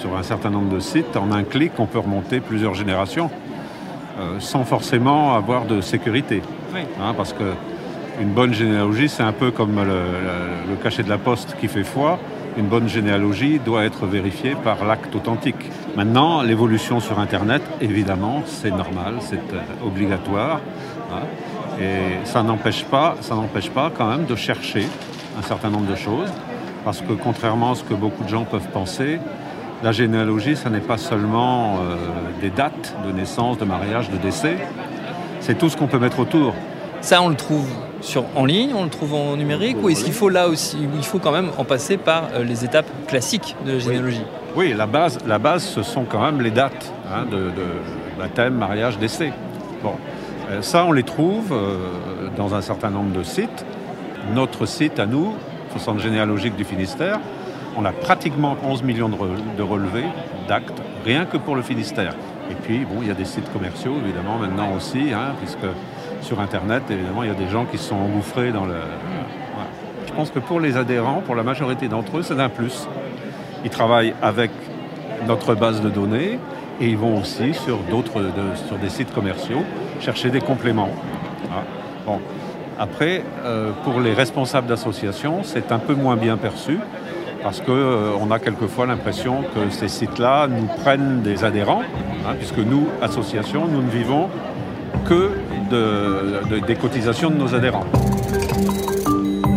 sur 0.00 0.16
un 0.16 0.22
certain 0.22 0.50
nombre 0.50 0.74
de 0.74 0.80
sites, 0.80 1.16
en 1.16 1.32
un 1.32 1.44
clic, 1.44 1.72
on 1.78 1.86
peut 1.86 1.98
remonter 1.98 2.40
plusieurs 2.40 2.74
générations 2.74 3.30
sans 4.38 4.64
forcément 4.64 5.34
avoir 5.34 5.66
de 5.66 5.82
sécurité. 5.82 6.40
Hein, 6.74 7.12
parce 7.14 7.34
que 7.34 7.52
une 8.20 8.30
bonne 8.30 8.54
généalogie, 8.54 9.08
c'est 9.08 9.22
un 9.22 9.32
peu 9.32 9.50
comme 9.50 9.76
le, 9.76 10.76
cachet 10.82 11.02
de 11.02 11.08
la 11.08 11.18
poste 11.18 11.56
qui 11.60 11.68
fait 11.68 11.84
foi. 11.84 12.18
Une 12.56 12.66
bonne 12.66 12.88
généalogie 12.88 13.58
doit 13.58 13.84
être 13.84 14.06
vérifiée 14.06 14.54
par 14.54 14.84
l'acte 14.84 15.14
authentique. 15.14 15.70
Maintenant, 15.94 16.42
l'évolution 16.42 17.00
sur 17.00 17.18
Internet, 17.18 17.62
évidemment, 17.80 18.42
c'est 18.46 18.70
normal, 18.70 19.16
c'est 19.20 19.36
euh, 19.36 19.86
obligatoire. 19.86 20.60
Hein. 21.12 21.80
et 21.80 22.26
ça 22.26 22.42
n'empêche 22.42 22.84
pas, 22.84 23.16
ça 23.20 23.34
n'empêche 23.34 23.70
pas 23.70 23.92
quand 23.96 24.08
même 24.08 24.24
de 24.24 24.34
chercher 24.34 24.86
un 25.38 25.42
certain 25.42 25.70
nombre 25.70 25.88
de 25.88 25.94
choses, 25.94 26.32
parce 26.84 27.00
que 27.00 27.12
contrairement 27.12 27.72
à 27.72 27.74
ce 27.76 27.84
que 27.84 27.94
beaucoup 27.94 28.24
de 28.24 28.28
gens 28.28 28.44
peuvent 28.44 28.68
penser, 28.72 29.20
la 29.82 29.92
généalogie, 29.92 30.56
ce 30.56 30.68
n'est 30.68 30.80
pas 30.80 30.96
seulement 30.96 31.76
euh, 31.76 31.96
des 32.40 32.50
dates 32.50 32.96
de 33.06 33.12
naissance, 33.12 33.58
de 33.58 33.64
mariage, 33.64 34.10
de 34.10 34.16
décès, 34.16 34.56
c'est 35.40 35.58
tout 35.58 35.68
ce 35.68 35.76
qu'on 35.76 35.86
peut 35.86 35.98
mettre 35.98 36.18
autour. 36.18 36.54
Ça, 37.02 37.22
on 37.22 37.28
le 37.28 37.36
trouve 37.36 37.68
sur, 38.06 38.24
en 38.36 38.44
ligne, 38.44 38.72
on 38.74 38.84
le 38.84 38.90
trouve 38.90 39.14
en 39.14 39.36
numérique, 39.36 39.76
ou 39.82 39.88
est-ce 39.88 40.04
qu'il 40.04 40.12
faut 40.12 40.28
là 40.28 40.48
aussi, 40.48 40.76
il 40.96 41.04
faut 41.04 41.18
quand 41.18 41.32
même 41.32 41.50
en 41.58 41.64
passer 41.64 41.96
par 41.96 42.28
euh, 42.34 42.44
les 42.44 42.64
étapes 42.64 42.86
classiques 43.08 43.56
de 43.66 43.72
la 43.72 43.78
généalogie? 43.80 44.22
Oui. 44.54 44.72
la 44.74 44.86
base, 44.86 45.18
la 45.26 45.38
base, 45.38 45.64
ce 45.64 45.82
sont 45.82 46.04
quand 46.04 46.22
même 46.22 46.40
les 46.40 46.52
dates 46.52 46.92
hein, 47.12 47.26
de, 47.30 47.50
baptême, 48.18 48.54
mariage, 48.54 48.98
décès. 48.98 49.32
Bon, 49.82 49.94
euh, 50.50 50.62
ça, 50.62 50.84
on 50.84 50.92
les 50.92 51.02
trouve 51.02 51.52
euh, 51.52 52.28
dans 52.36 52.54
un 52.54 52.60
certain 52.60 52.90
nombre 52.90 53.12
de 53.12 53.24
sites. 53.24 53.66
Notre 54.32 54.66
site 54.66 54.98
à 54.98 55.06
nous, 55.06 55.34
le 55.74 55.80
Centre 55.80 56.00
généalogique 56.00 56.56
du 56.56 56.64
Finistère, 56.64 57.20
on 57.76 57.84
a 57.84 57.92
pratiquement 57.92 58.56
11 58.64 58.82
millions 58.82 59.10
de, 59.10 59.62
relevés 59.62 60.06
d'actes, 60.48 60.80
rien 61.04 61.26
que 61.26 61.36
pour 61.36 61.56
le 61.56 61.62
Finistère. 61.62 62.14
Et 62.50 62.54
puis, 62.54 62.84
bon, 62.84 63.02
il 63.02 63.08
y 63.08 63.10
a 63.10 63.14
des 63.14 63.26
sites 63.26 63.52
commerciaux, 63.52 63.94
évidemment, 64.02 64.38
maintenant 64.38 64.74
aussi, 64.74 65.12
hein, 65.12 65.34
puisque 65.38 65.66
sur 66.26 66.40
Internet, 66.40 66.82
évidemment, 66.90 67.22
il 67.22 67.28
y 67.28 67.32
a 67.32 67.34
des 67.34 67.48
gens 67.48 67.66
qui 67.66 67.78
se 67.78 67.84
sont 67.90 67.96
engouffrés 67.96 68.50
dans 68.50 68.66
le... 68.66 68.74
Je 70.06 70.12
pense 70.12 70.30
que 70.30 70.40
pour 70.40 70.58
les 70.58 70.76
adhérents, 70.76 71.22
pour 71.24 71.36
la 71.36 71.44
majorité 71.44 71.86
d'entre 71.86 72.18
eux, 72.18 72.22
c'est 72.22 72.40
un 72.40 72.48
plus. 72.48 72.88
Ils 73.64 73.70
travaillent 73.70 74.14
avec 74.20 74.50
notre 75.28 75.54
base 75.54 75.80
de 75.80 75.88
données 75.88 76.38
et 76.80 76.88
ils 76.88 76.96
vont 76.96 77.20
aussi 77.20 77.54
sur 77.54 77.78
d'autres, 77.90 78.24
sur 78.66 78.76
des 78.78 78.88
sites 78.88 79.12
commerciaux 79.14 79.62
chercher 80.00 80.30
des 80.30 80.40
compléments. 80.40 80.90
Bon. 82.04 82.20
Après, 82.78 83.22
euh, 83.44 83.70
pour 83.84 84.00
les 84.00 84.12
responsables 84.12 84.66
d'associations, 84.66 85.44
c'est 85.44 85.72
un 85.72 85.78
peu 85.78 85.94
moins 85.94 86.16
bien 86.16 86.36
perçu 86.36 86.78
parce 87.42 87.60
qu'on 87.60 87.72
euh, 87.72 88.30
a 88.30 88.38
quelquefois 88.38 88.86
l'impression 88.86 89.42
que 89.54 89.70
ces 89.70 89.88
sites-là 89.88 90.48
nous 90.48 90.66
prennent 90.82 91.22
des 91.22 91.44
adhérents, 91.44 91.82
hein, 92.26 92.34
puisque 92.36 92.58
nous, 92.58 92.88
associations, 93.00 93.66
nous 93.66 93.80
ne 93.80 93.90
vivons 93.90 94.28
que 95.08 95.30
des 96.66 96.76
cotisations 96.76 97.30
de 97.30 97.36
nos 97.36 97.54
adhérents. 97.54 97.86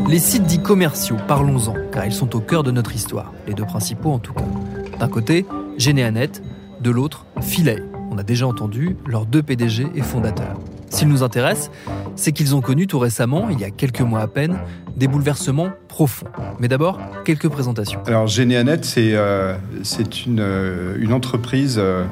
Les 0.08 0.20
sites 0.20 0.44
dits 0.44 0.60
commerciaux, 0.60 1.18
parlons-en, 1.28 1.76
car 1.92 2.06
ils 2.06 2.14
sont 2.14 2.36
au 2.36 2.40
cœur 2.40 2.64
de 2.64 2.72
notre 2.72 2.96
histoire, 2.96 3.32
les 3.48 3.54
deux 3.54 3.66
principaux 3.66 4.12
en 4.12 4.20
tout 4.20 4.34
cas. 4.34 4.46
D'un 5.00 5.08
côté, 5.08 5.46
Généanet, 5.78 6.32
de 6.82 6.92
l'autre, 6.92 7.26
Philae. 7.42 7.84
On 8.12 8.18
a 8.18 8.24
déjà 8.24 8.48
entendu, 8.48 8.98
leurs 9.06 9.26
deux 9.26 9.44
PDG 9.44 9.88
et 9.94 10.02
fondateurs. 10.02 10.58
S'ils 10.90 11.08
nous 11.08 11.22
intéressent, 11.22 11.70
c'est 12.16 12.32
qu'ils 12.32 12.56
ont 12.56 12.62
connu 12.62 12.88
tout 12.88 12.98
récemment, 12.98 13.50
il 13.50 13.60
y 13.60 13.64
a 13.64 13.70
quelques 13.70 14.02
mois 14.02 14.22
à 14.22 14.28
peine, 14.28 14.58
des 14.98 15.08
bouleversements 15.08 15.70
profonds. 15.88 16.26
Mais 16.60 16.68
d'abord, 16.68 17.00
quelques 17.24 17.48
présentations. 17.48 18.02
Alors 18.08 18.28
Généanet, 18.28 18.80
c'est 18.82 19.12
euh, 19.14 19.56
c'est 19.84 20.26
une, 20.26 20.40
euh, 20.40 20.98
une 21.00 21.14
entreprise 21.14 21.78
euh, 21.78 22.06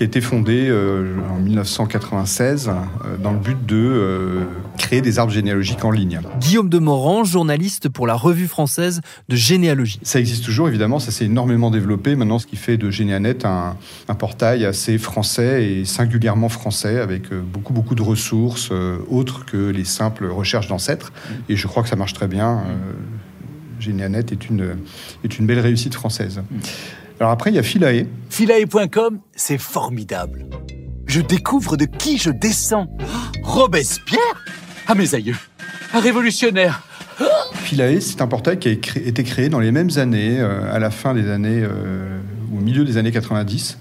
qui 0.00 0.04
a 0.04 0.06
été 0.06 0.22
fondée 0.22 0.66
euh, 0.70 1.14
en 1.30 1.40
1996 1.40 2.68
euh, 2.68 3.18
dans 3.22 3.32
le 3.32 3.38
but 3.38 3.66
de 3.66 3.76
euh, 3.76 4.44
créer 4.78 5.02
des 5.02 5.18
arbres 5.18 5.30
généalogiques 5.30 5.84
en 5.84 5.90
ligne. 5.90 6.22
Guillaume 6.40 6.70
de 6.70 6.78
Morand, 6.78 7.22
journaliste 7.22 7.90
pour 7.90 8.06
la 8.06 8.14
revue 8.14 8.46
française 8.46 9.02
de 9.28 9.36
généalogie. 9.36 10.00
Ça 10.02 10.18
existe 10.18 10.42
toujours, 10.42 10.68
évidemment, 10.68 11.00
ça 11.00 11.10
s'est 11.10 11.26
énormément 11.26 11.70
développé. 11.70 12.16
Maintenant, 12.16 12.38
ce 12.38 12.46
qui 12.46 12.56
fait 12.56 12.78
de 12.78 12.90
Généanet 12.90 13.44
un, 13.44 13.76
un 14.08 14.14
portail 14.14 14.64
assez 14.64 14.96
français 14.96 15.70
et 15.70 15.84
singulièrement 15.84 16.48
français, 16.48 16.98
avec 16.98 17.34
beaucoup, 17.34 17.74
beaucoup 17.74 17.94
de 17.94 18.02
ressources 18.02 18.70
autres 19.10 19.44
que 19.44 19.68
les 19.68 19.84
simples 19.84 20.28
recherches 20.28 20.68
d'ancêtres. 20.68 21.12
Et 21.50 21.56
je 21.56 21.66
crois 21.66 21.82
que 21.82 21.90
ça 21.90 21.96
marche 21.96 22.14
très 22.14 22.26
bien. 22.26 22.62
Généanet 23.78 24.20
est 24.30 24.48
une, 24.48 24.76
est 25.24 25.38
une 25.38 25.44
belle 25.44 25.60
réussite 25.60 25.94
française. 25.94 26.40
Alors 27.20 27.32
après, 27.32 27.50
il 27.50 27.56
y 27.56 27.58
a 27.58 27.62
Philae. 27.62 28.06
Philae.com, 28.30 29.20
c'est 29.36 29.58
formidable. 29.58 30.46
Je 31.04 31.20
découvre 31.20 31.76
de 31.76 31.84
qui 31.84 32.16
je 32.16 32.30
descends. 32.30 32.86
Robespierre? 33.42 34.42
À 34.86 34.94
mes 34.94 35.14
aïeux. 35.14 35.36
Un 35.92 36.00
révolutionnaire. 36.00 36.82
Philae, 37.52 38.00
c'est 38.00 38.22
un 38.22 38.26
portail 38.26 38.58
qui 38.58 38.68
a 38.70 38.72
été 38.72 39.22
créé 39.22 39.50
dans 39.50 39.60
les 39.60 39.70
mêmes 39.70 39.90
années, 39.98 40.40
euh, 40.40 40.72
à 40.72 40.78
la 40.78 40.90
fin 40.90 41.12
des 41.12 41.28
années, 41.28 41.60
euh, 41.62 42.18
ou 42.50 42.56
au 42.56 42.60
milieu 42.62 42.86
des 42.86 42.96
années 42.96 43.12
90, 43.12 43.76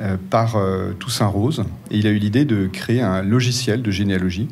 euh, 0.00 0.16
par 0.30 0.56
Toussaint 0.98 1.26
Rose. 1.26 1.64
Et 1.90 1.98
il 1.98 2.06
a 2.06 2.10
eu 2.10 2.16
l'idée 2.18 2.46
de 2.46 2.68
créer 2.68 3.02
un 3.02 3.20
logiciel 3.20 3.82
de 3.82 3.90
généalogie. 3.90 4.48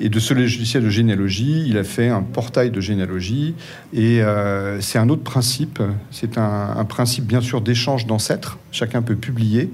Et 0.00 0.08
de 0.08 0.18
ce 0.20 0.34
logiciel 0.34 0.84
de 0.84 0.90
généalogie, 0.90 1.64
il 1.66 1.76
a 1.76 1.84
fait 1.84 2.08
un 2.08 2.22
portail 2.22 2.70
de 2.70 2.80
généalogie. 2.80 3.54
Et 3.92 4.22
euh, 4.22 4.80
c'est 4.80 4.98
un 4.98 5.08
autre 5.08 5.22
principe. 5.22 5.82
C'est 6.10 6.38
un, 6.38 6.74
un 6.76 6.84
principe, 6.84 7.24
bien 7.24 7.40
sûr, 7.40 7.60
d'échange 7.60 8.06
d'ancêtres. 8.06 8.58
Chacun 8.70 9.02
peut 9.02 9.16
publier. 9.16 9.70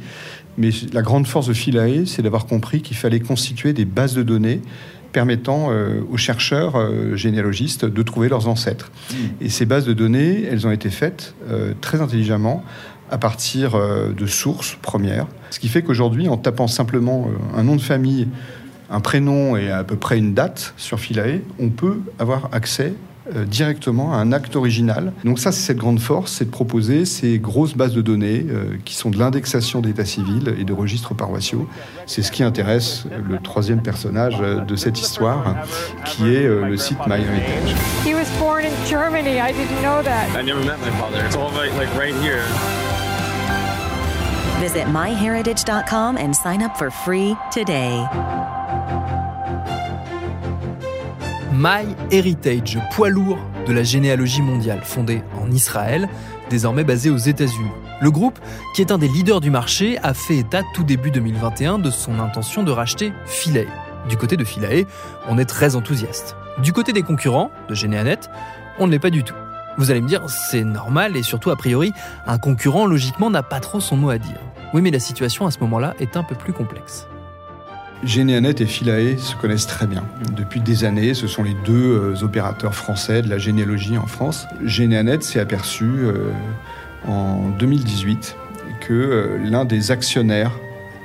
Mais 0.57 0.71
la 0.93 1.03
grande 1.03 1.27
force 1.27 1.49
de 1.49 1.53
Philae, 1.53 2.07
c'est 2.07 2.23
d'avoir 2.23 2.47
compris 2.47 2.81
qu'il 2.81 2.97
fallait 2.97 3.21
constituer 3.21 3.73
des 3.73 3.85
bases 3.85 4.15
de 4.15 4.23
données 4.23 4.63
permettant 5.15 5.69
euh, 5.71 6.01
aux 6.11 6.19
chercheurs 6.19 6.75
euh, 6.77 7.17
généalogistes 7.17 7.87
de 7.87 8.03
trouver 8.03 8.29
leurs 8.29 8.49
ancêtres. 8.49 8.91
Et 9.41 9.49
ces 9.49 9.65
bases 9.65 9.87
de 9.87 9.95
données, 9.95 10.43
elles 10.43 10.67
ont 10.67 10.73
été 10.73 10.91
faites 10.91 11.35
euh, 11.49 11.73
très 11.81 12.03
intelligemment 12.03 12.63
à 13.11 13.19
partir 13.19 13.79
de 13.79 14.27
sources 14.27 14.77
premières. 14.81 15.27
Ce 15.51 15.61
qui 15.61 15.69
fait 15.69 15.83
qu'aujourd'hui, 15.83 16.27
en 16.27 16.39
tapant 16.39 16.67
simplement 16.67 17.29
un 17.55 17.63
nom 17.63 17.77
de 17.77 17.81
famille, 17.81 18.27
un 18.91 19.01
prénom 19.01 19.57
et 19.57 19.71
à 19.71 19.85
peu 19.85 19.97
près 19.97 20.19
une 20.19 20.35
date 20.35 20.75
sur 20.77 21.01
Philae, 21.01 21.41
on 21.59 21.69
peut 21.69 22.01
avoir 22.19 22.49
accès 22.53 22.95
euh, 23.35 23.47
directement 23.47 24.13
à 24.13 24.17
un 24.17 24.33
acte 24.33 24.55
original. 24.55 25.13
Donc 25.25 25.39
ça, 25.39 25.51
c'est 25.51 25.61
cette 25.61 25.79
grande 25.79 25.99
force, 25.99 26.33
c'est 26.33 26.45
de 26.45 26.51
proposer 26.51 27.07
ces 27.07 27.39
grosses 27.39 27.75
bases 27.75 27.95
de 27.95 28.03
données 28.03 28.45
euh, 28.51 28.77
qui 28.85 28.95
sont 28.95 29.09
de 29.09 29.19
l'indexation 29.19 29.81
d'état 29.81 30.05
civil 30.05 30.55
et 30.59 30.65
de 30.65 30.73
registres 30.75 31.15
paroissiaux. 31.15 31.67
C'est 32.07 32.23
ce 32.23 32.31
qui 32.31 32.43
intéresse 32.43 33.07
le 33.27 33.39
troisième 33.39 33.83
personnage 33.83 34.37
euh, 34.41 34.61
de 34.61 34.77
cette 34.77 35.01
histoire, 35.01 35.57
qui 36.05 36.35
est 36.35 36.45
euh, 36.45 36.67
le 36.67 36.77
site 36.77 36.99
MyHeritage. 37.07 37.75
He 38.05 38.15
was 38.15 38.29
born 38.39 38.65
in 38.65 38.73
Germany. 38.87 39.41
I 39.41 39.53
didn't 39.53 39.81
know 39.83 40.03
that. 40.03 40.29
I 40.39 40.43
never 40.43 40.63
met 40.63 40.79
my 40.81 40.91
father. 41.01 41.25
It's 41.25 41.37
all 41.37 41.51
like, 41.53 41.73
like 41.79 41.89
right 41.97 42.15
here. 42.23 42.43
Visit 44.61 44.87
myheritage.com 44.93 46.19
and 46.19 46.35
sign 46.35 46.63
up 46.63 46.77
for 46.77 46.91
free 46.91 47.35
today. 47.51 48.05
My 51.53 51.87
Heritage, 52.11 52.79
poids 52.91 53.11
lourd 53.11 53.39
de 53.67 53.73
la 53.73 53.85
généalogie 53.85 54.43
mondiale, 54.43 54.81
fondé 54.83 55.23
en 55.41 55.51
Israël, 55.51 56.09
désormais 56.51 56.85
basé 56.85 57.11
aux 57.11 57.17
États-Unis. 57.17 57.71
Le 58.01 58.11
groupe, 58.11 58.39
qui 58.75 58.83
est 58.83 58.91
un 58.91 58.99
des 58.99 59.09
leaders 59.09 59.41
du 59.41 59.51
marché, 59.51 59.99
a 60.03 60.15
fait 60.15 60.37
état 60.37 60.63
tout 60.75 60.83
début 60.83 61.11
2021 61.11 61.79
de 61.79 61.91
son 61.91 62.19
intention 62.19 62.65
de 62.65 62.73
racheter 62.73 63.13
Philae. 63.25 63.67
Du 64.09 64.17
côté 64.17 64.37
de 64.37 64.45
Philae, 64.45 64.85
on 65.29 65.39
est 65.39 65.45
très 65.45 65.77
enthousiaste. 65.77 66.37
Du 66.59 66.73
côté 66.73 66.93
des 66.93 67.03
concurrents, 67.03 67.51
de 67.69 67.75
Généanet, 67.75 68.21
on 68.79 68.87
ne 68.87 68.93
l'est 68.93 68.99
pas 68.99 69.11
du 69.11 69.23
tout. 69.23 69.35
Vous 69.79 69.91
allez 69.91 70.01
me 70.01 70.09
dire, 70.09 70.29
c'est 70.29 70.65
normal 70.65 71.17
et 71.17 71.23
surtout 71.23 71.51
a 71.51 71.57
priori, 71.57 71.93
un 72.27 72.39
concurrent 72.39 72.87
logiquement 72.87 73.31
n'a 73.31 73.43
pas 73.43 73.61
trop 73.61 73.81
son 73.81 73.97
mot 73.97 74.11
à 74.11 74.19
dire. 74.19 74.39
Oui, 74.73 74.83
mais 74.83 74.91
la 74.91 75.01
situation 75.01 75.47
à 75.47 75.51
ce 75.51 75.61
moment-là 75.61 75.95
est 76.01 76.17
un 76.17 76.25
peu 76.25 76.35
plus 76.35 76.53
complexe. 76.53 77.07
Généanet 78.05 78.61
et 78.61 78.67
Philae 78.67 79.17
se 79.19 79.35
connaissent 79.35 79.67
très 79.67 79.87
bien. 79.87 80.05
Depuis 80.37 80.61
des 80.61 80.85
années, 80.85 81.15
ce 81.15 81.27
sont 81.27 81.43
les 81.43 81.57
deux 81.65 82.15
euh, 82.15 82.23
opérateurs 82.23 82.75
français 82.75 83.23
de 83.23 83.31
la 83.31 83.39
généalogie 83.39 83.97
en 83.97 84.07
France. 84.07 84.47
Généanet 84.63 85.23
s'est 85.23 85.41
aperçu 85.41 85.85
euh, 85.85 86.31
en 87.07 87.49
2018 87.59 88.37
que 88.81 88.93
euh, 88.93 89.39
l'un 89.43 89.65
des 89.65 89.91
actionnaires 89.91 90.53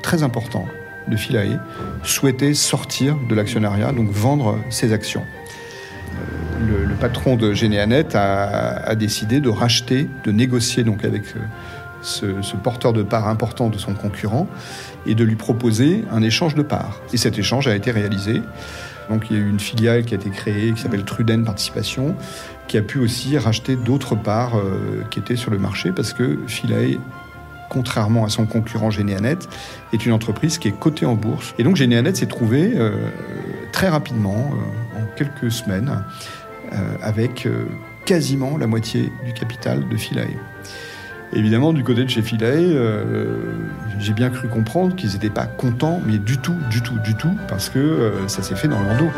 très 0.02 0.24
importants 0.24 0.68
de 1.08 1.16
Philae 1.16 1.60
souhaitait 2.04 2.54
sortir 2.54 3.16
de 3.30 3.36
l'actionnariat, 3.36 3.92
donc 3.92 4.10
vendre 4.12 4.60
ses 4.70 4.94
actions. 4.94 5.24
Le, 6.68 6.94
patron 7.00 7.38
de 7.38 7.54
Généanet 7.54 8.14
a, 8.14 8.84
a 8.86 8.96
décidé 8.96 9.40
de 9.40 9.48
racheter, 9.48 10.10
de 10.26 10.32
négocier 10.34 10.84
donc 10.84 11.06
avec 11.06 11.24
ce, 12.02 12.56
porteur 12.56 12.94
de 12.94 13.04
parts 13.04 13.28
important 13.28 13.70
de 13.70 13.78
son 13.78 13.94
concurrent 13.94 14.48
et 15.06 15.16
de 15.16 15.24
lui 15.24 15.36
proposer 15.36 16.04
un 16.12 16.22
échange 16.22 16.56
de 16.56 16.62
parts. 16.62 17.02
Et 17.14 17.18
cet 17.18 17.38
échange 17.38 17.68
a 17.68 17.76
été 17.76 17.92
réalisé. 17.92 18.42
Donc 19.10 19.26
il 19.30 19.38
y 19.38 19.40
a 19.40 19.44
eu 19.44 19.50
une 19.50 19.60
filiale 19.60 20.06
qui 20.06 20.14
a 20.14 20.18
été 20.18 20.30
créée 20.30 20.72
qui 20.74 20.82
s'appelle 20.82 21.04
Truden 21.04 21.44
Participation, 21.44 22.16
qui 22.68 22.78
a 22.78 22.82
pu 22.82 23.00
aussi 23.00 23.38
racheter 23.38 23.76
d'autres 23.76 24.16
parts 24.16 24.58
euh, 24.58 25.04
qui 25.10 25.20
étaient 25.20 25.36
sur 25.36 25.52
le 25.52 25.58
marché 25.58 25.92
parce 25.92 26.14
que 26.14 26.40
Philae 26.48 26.98
contrairement 27.70 28.26
à 28.26 28.30
son 28.30 28.48
concurrent 28.48 28.90
Généanet, 28.90 29.38
est 29.94 30.04
une 30.04 30.12
entreprise 30.12 30.58
qui 30.58 30.70
est 30.70 30.80
cotée 30.80 31.06
en 31.06 31.14
bourse. 31.14 31.54
Et 31.60 31.64
donc 31.64 31.76
Généanet 31.76 32.16
s'est 32.16 32.26
trouvé 32.26 32.72
euh, 32.76 32.94
très 33.72 33.90
rapidement, 33.90 34.52
euh, 34.54 35.00
en 35.00 35.06
quelques 35.16 35.52
semaines, 35.52 36.04
avec 37.02 37.48
quasiment 38.06 38.58
la 38.58 38.68
moitié 38.68 39.12
du 39.26 39.34
capital 39.34 39.88
de 39.88 39.98
Philae. 39.98 40.36
Évidemment, 41.32 41.74
du 41.74 41.84
côté 41.84 42.04
de 42.04 42.10
chez 42.10 42.24
Philae, 42.24 42.74
euh, 42.74 43.26
j'ai 44.00 44.14
bien 44.14 44.30
cru 44.30 44.48
comprendre 44.48 44.96
qu'ils 44.96 45.12
n'étaient 45.12 45.30
pas 45.30 45.46
contents, 45.46 46.02
mais 46.06 46.18
du 46.18 46.40
tout, 46.40 46.56
du 46.72 46.82
tout, 46.82 46.98
du 47.04 47.14
tout, 47.16 47.36
parce 47.48 47.70
que 47.70 47.78
euh, 47.78 48.28
ça 48.28 48.42
s'est 48.42 48.56
fait 48.56 48.68
dans 48.68 48.82
leur 48.82 48.98
dos. 48.98 49.12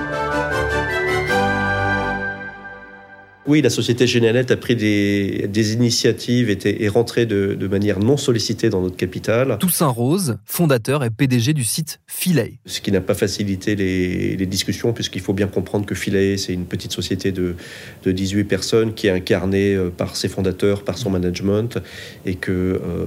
Oui, 3.47 3.63
la 3.63 3.71
société 3.71 4.05
Généanet 4.05 4.51
a 4.51 4.57
pris 4.57 4.75
des, 4.75 5.47
des 5.47 5.73
initiatives 5.73 6.51
et 6.51 6.83
est 6.83 6.87
rentrée 6.89 7.25
de, 7.25 7.55
de, 7.55 7.67
manière 7.67 7.97
non 7.97 8.15
sollicitée 8.15 8.69
dans 8.69 8.81
notre 8.81 8.95
capital. 8.95 9.57
Toussaint 9.59 9.87
Rose, 9.87 10.37
fondateur 10.45 11.03
et 11.03 11.09
PDG 11.09 11.53
du 11.53 11.63
site 11.63 12.01
Philae. 12.05 12.59
Ce 12.67 12.81
qui 12.81 12.91
n'a 12.91 13.01
pas 13.01 13.15
facilité 13.15 13.75
les, 13.75 14.37
les 14.37 14.45
discussions, 14.45 14.93
puisqu'il 14.93 15.21
faut 15.21 15.33
bien 15.33 15.47
comprendre 15.47 15.87
que 15.87 15.95
Philae, 15.95 16.37
c'est 16.37 16.53
une 16.53 16.65
petite 16.65 16.91
société 16.91 17.31
de, 17.31 17.55
de 18.03 18.11
18 18.11 18.43
personnes 18.43 18.93
qui 18.93 19.07
est 19.07 19.11
incarnée 19.11 19.73
euh, 19.73 19.89
par 19.89 20.15
ses 20.15 20.27
fondateurs, 20.27 20.83
par 20.83 20.99
son 20.99 21.09
management, 21.09 21.79
et 22.27 22.35
que 22.35 22.51
euh, 22.51 23.05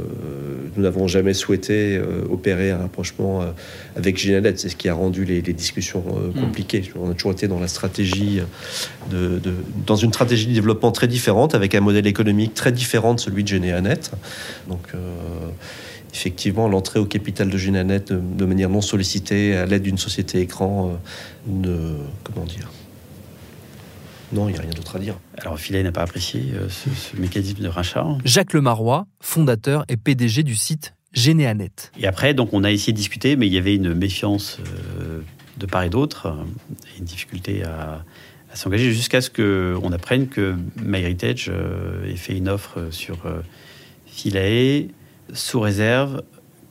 nous 0.76 0.82
n'avons 0.82 1.06
jamais 1.06 1.34
souhaité 1.34 1.96
euh, 1.96 2.24
opérer 2.28 2.72
un 2.72 2.78
rapprochement 2.78 3.44
avec 3.94 4.18
Généanet. 4.18 4.56
C'est 4.56 4.68
ce 4.68 4.76
qui 4.76 4.88
a 4.88 4.94
rendu 4.94 5.24
les, 5.24 5.42
les 5.42 5.52
discussions 5.52 6.04
euh, 6.08 6.40
compliquées. 6.40 6.90
Mmh. 6.92 6.98
On 7.00 7.10
a 7.10 7.14
toujours 7.14 7.32
été 7.32 7.46
dans 7.46 7.60
la 7.60 7.68
stratégie 7.68 8.40
de, 9.12 9.38
de 9.38 9.52
dans 9.86 9.96
une 9.96 10.10
stratégie 10.10 10.23
de 10.24 10.34
développement 10.34 10.92
très 10.92 11.08
différente, 11.08 11.54
avec 11.54 11.74
un 11.74 11.80
modèle 11.80 12.06
économique 12.06 12.54
très 12.54 12.72
différent 12.72 13.14
de 13.14 13.20
celui 13.20 13.42
de 13.42 13.48
Généanet. 13.48 14.00
Donc, 14.68 14.88
euh, 14.94 14.98
effectivement, 16.12 16.68
l'entrée 16.68 17.00
au 17.00 17.06
capital 17.06 17.50
de 17.50 17.58
Généanet 17.58 18.00
de, 18.00 18.20
de, 18.20 18.44
manière 18.44 18.70
non 18.70 18.80
sollicitée, 18.80 19.56
à 19.56 19.66
l'aide 19.66 19.82
d'une 19.82 19.98
société 19.98 20.40
écran, 20.40 20.90
euh, 20.90 20.94
ne. 21.46 21.96
Comment 22.22 22.46
dire 22.46 22.70
non, 24.32 24.48
il 24.48 24.52
n'y 24.52 24.58
a 24.58 24.62
rien 24.62 24.70
d'autre 24.70 24.96
à 24.96 24.98
dire. 24.98 25.16
Alors, 25.38 25.60
Philae 25.60 25.82
n'a 25.82 25.92
pas 25.92 26.02
apprécié 26.02 26.52
euh, 26.54 26.68
ce, 26.68 26.90
ce, 26.90 27.16
mécanisme 27.16 27.62
de 27.62 27.68
rachat. 27.68 28.04
Jacques 28.24 28.52
Lemarois, 28.52 29.06
fondateur 29.20 29.84
et 29.88 29.96
PDG 29.96 30.42
du 30.42 30.56
site 30.56 30.94
Généanet. 31.12 31.70
Et 32.00 32.06
après, 32.06 32.34
donc, 32.34 32.52
on 32.52 32.64
a 32.64 32.72
essayé 32.72 32.92
de 32.92 32.96
discuter, 32.96 33.36
mais 33.36 33.46
il 33.46 33.52
y 33.52 33.58
avait 33.58 33.76
une 33.76 33.94
méfiance 33.94 34.58
euh, 35.00 35.20
de 35.58 35.66
part 35.66 35.84
et 35.84 35.90
d'autre, 35.90 36.34
une 36.98 37.04
difficulté 37.04 37.62
à, 37.64 38.04
à 38.54 38.56
s'engager 38.56 38.92
jusqu'à 38.92 39.20
ce 39.20 39.30
qu'on 39.30 39.90
apprenne 39.90 40.28
que 40.28 40.54
MyHeritage 40.80 41.50
euh, 41.52 42.08
ait 42.08 42.14
fait 42.14 42.36
une 42.36 42.48
offre 42.48 42.86
sur 42.92 43.26
euh, 43.26 43.40
Philae 44.06 44.90
sous 45.32 45.58
réserve 45.58 46.22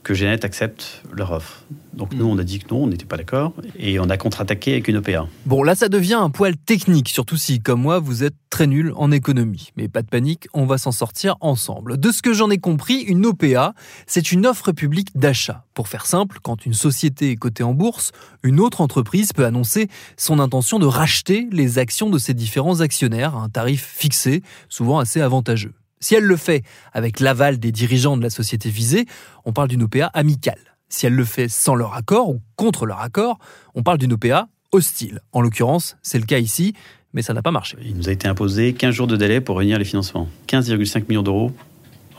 que 0.04 0.14
Genet 0.14 0.44
accepte 0.44 1.02
leur 1.12 1.32
offre. 1.32 1.64
Donc 1.94 2.12
nous, 2.12 2.26
on 2.26 2.38
a 2.38 2.44
dit 2.44 2.58
que 2.58 2.72
non, 2.72 2.84
on 2.84 2.86
n'était 2.86 3.04
pas 3.04 3.16
d'accord, 3.16 3.52
et 3.78 3.98
on 3.98 4.10
a 4.10 4.16
contre-attaqué 4.16 4.72
avec 4.72 4.88
une 4.88 4.98
OPA. 4.98 5.26
Bon, 5.46 5.62
là, 5.62 5.74
ça 5.74 5.88
devient 5.88 6.14
un 6.14 6.30
poil 6.30 6.56
technique, 6.56 7.08
surtout 7.08 7.36
si, 7.36 7.60
comme 7.60 7.80
moi, 7.80 8.00
vous 8.00 8.22
êtes 8.22 8.34
très 8.50 8.66
nul 8.66 8.92
en 8.96 9.10
économie. 9.10 9.70
Mais 9.76 9.88
pas 9.88 10.02
de 10.02 10.08
panique, 10.08 10.46
on 10.52 10.66
va 10.66 10.76
s'en 10.76 10.92
sortir 10.92 11.36
ensemble. 11.40 11.98
De 11.98 12.10
ce 12.10 12.20
que 12.20 12.32
j'en 12.32 12.50
ai 12.50 12.58
compris, 12.58 13.00
une 13.00 13.26
OPA, 13.26 13.74
c'est 14.06 14.32
une 14.32 14.46
offre 14.46 14.72
publique 14.72 15.16
d'achat. 15.16 15.64
Pour 15.72 15.88
faire 15.88 16.06
simple, 16.06 16.38
quand 16.42 16.66
une 16.66 16.74
société 16.74 17.30
est 17.30 17.36
cotée 17.36 17.64
en 17.64 17.74
bourse, 17.74 18.12
une 18.42 18.60
autre 18.60 18.80
entreprise 18.80 19.32
peut 19.32 19.46
annoncer 19.46 19.88
son 20.16 20.38
intention 20.38 20.78
de 20.78 20.86
racheter 20.86 21.48
les 21.50 21.78
actions 21.78 22.10
de 22.10 22.18
ses 22.18 22.34
différents 22.34 22.80
actionnaires 22.80 23.36
à 23.36 23.40
un 23.40 23.48
tarif 23.48 23.84
fixé, 23.96 24.42
souvent 24.68 24.98
assez 24.98 25.20
avantageux. 25.20 25.74
Si 26.00 26.14
elle 26.14 26.24
le 26.24 26.36
fait 26.36 26.62
avec 26.92 27.20
l'aval 27.20 27.58
des 27.58 27.72
dirigeants 27.72 28.16
de 28.16 28.22
la 28.22 28.30
société 28.30 28.70
visée, 28.70 29.06
on 29.44 29.52
parle 29.52 29.68
d'une 29.68 29.82
OPA 29.82 30.06
amicale. 30.06 30.58
Si 30.88 31.06
elle 31.06 31.14
le 31.14 31.24
fait 31.24 31.48
sans 31.48 31.74
leur 31.74 31.94
accord 31.94 32.28
ou 32.28 32.40
contre 32.56 32.86
leur 32.86 33.00
accord, 33.00 33.38
on 33.74 33.82
parle 33.82 33.98
d'une 33.98 34.12
OPA 34.12 34.48
hostile. 34.72 35.20
En 35.32 35.40
l'occurrence, 35.40 35.96
c'est 36.02 36.18
le 36.18 36.26
cas 36.26 36.38
ici, 36.38 36.74
mais 37.14 37.22
ça 37.22 37.32
n'a 37.32 37.42
pas 37.42 37.50
marché. 37.50 37.78
Il 37.84 37.96
nous 37.96 38.08
a 38.08 38.12
été 38.12 38.28
imposé 38.28 38.74
15 38.74 38.94
jours 38.94 39.06
de 39.06 39.16
délai 39.16 39.40
pour 39.40 39.58
réunir 39.58 39.78
les 39.78 39.84
financements. 39.84 40.28
15,5 40.48 41.04
millions 41.08 41.22
d'euros 41.22 41.52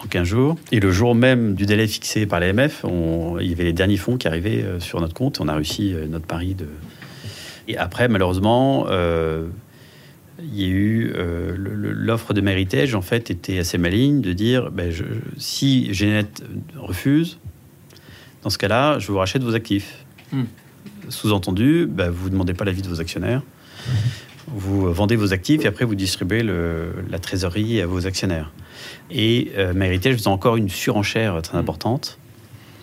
en 0.02 0.08
15 0.08 0.28
jours. 0.28 0.58
Et 0.72 0.80
le 0.80 0.92
jour 0.92 1.16
même 1.16 1.54
du 1.54 1.66
délai 1.66 1.88
fixé 1.88 2.26
par 2.26 2.40
l'AMF, 2.40 2.86
il 3.40 3.48
y 3.48 3.54
avait 3.54 3.66
les 3.66 3.74
derniers 3.74 3.98
fonds 3.98 4.18
qui 4.18 4.28
arrivaient 4.28 4.64
euh, 4.64 4.80
sur 4.80 5.02
notre 5.02 5.14
compte. 5.14 5.40
On 5.40 5.48
a 5.48 5.56
réussi 5.56 5.94
euh, 5.94 6.08
notre 6.08 6.26
pari 6.26 6.56
de... 6.56 6.68
Et 7.68 7.78
après, 7.78 8.08
malheureusement, 8.08 8.86
euh, 8.90 9.48
il 10.40 10.62
y 10.62 10.66
a 10.66 10.68
eu 10.68 11.14
euh, 11.16 11.56
l'offre 11.58 12.34
de 12.34 12.42
Méritage 12.42 12.94
en 12.94 13.02
fait 13.02 13.32
était 13.32 13.60
assez 13.60 13.78
maligne 13.78 14.22
de 14.22 14.34
dire 14.34 14.72
ben, 14.72 14.92
je, 14.92 15.06
si 15.38 15.94
Genet 15.94 16.28
refuse, 16.76 17.40
dans 18.44 18.50
ce 18.50 18.58
cas-là, 18.58 19.00
je 19.00 19.12
vous 19.12 19.18
rachète 19.18 19.44
vos 19.44 19.56
actifs. 19.56 20.06
Hmm. 20.32 20.44
Sous-entendu, 21.10 21.88
ben, 21.90 22.10
vous 22.10 22.26
ne 22.26 22.32
demandez 22.32 22.54
pas 22.54 22.66
l'avis 22.66 22.82
de 22.82 22.88
vos 22.88 23.00
actionnaires. 23.00 23.42
Vous 24.48 24.92
vendez 24.94 25.16
vos 25.16 25.34
actifs 25.34 25.64
et 25.66 25.68
après 25.68 25.86
vous 25.86 25.96
distribuez 25.96 26.44
le, 26.44 26.94
la 27.10 27.18
trésorerie 27.18 27.82
à 27.82 27.88
vos 27.88 28.06
actionnaires. 28.06 28.52
Et 29.10 29.52
euh, 29.58 29.74
Méritage 29.74 30.16
faisait 30.16 30.28
encore 30.28 30.58
une 30.58 30.70
surenchère 30.70 31.42
très 31.42 31.58
hmm. 31.58 31.62
importante. 31.62 32.20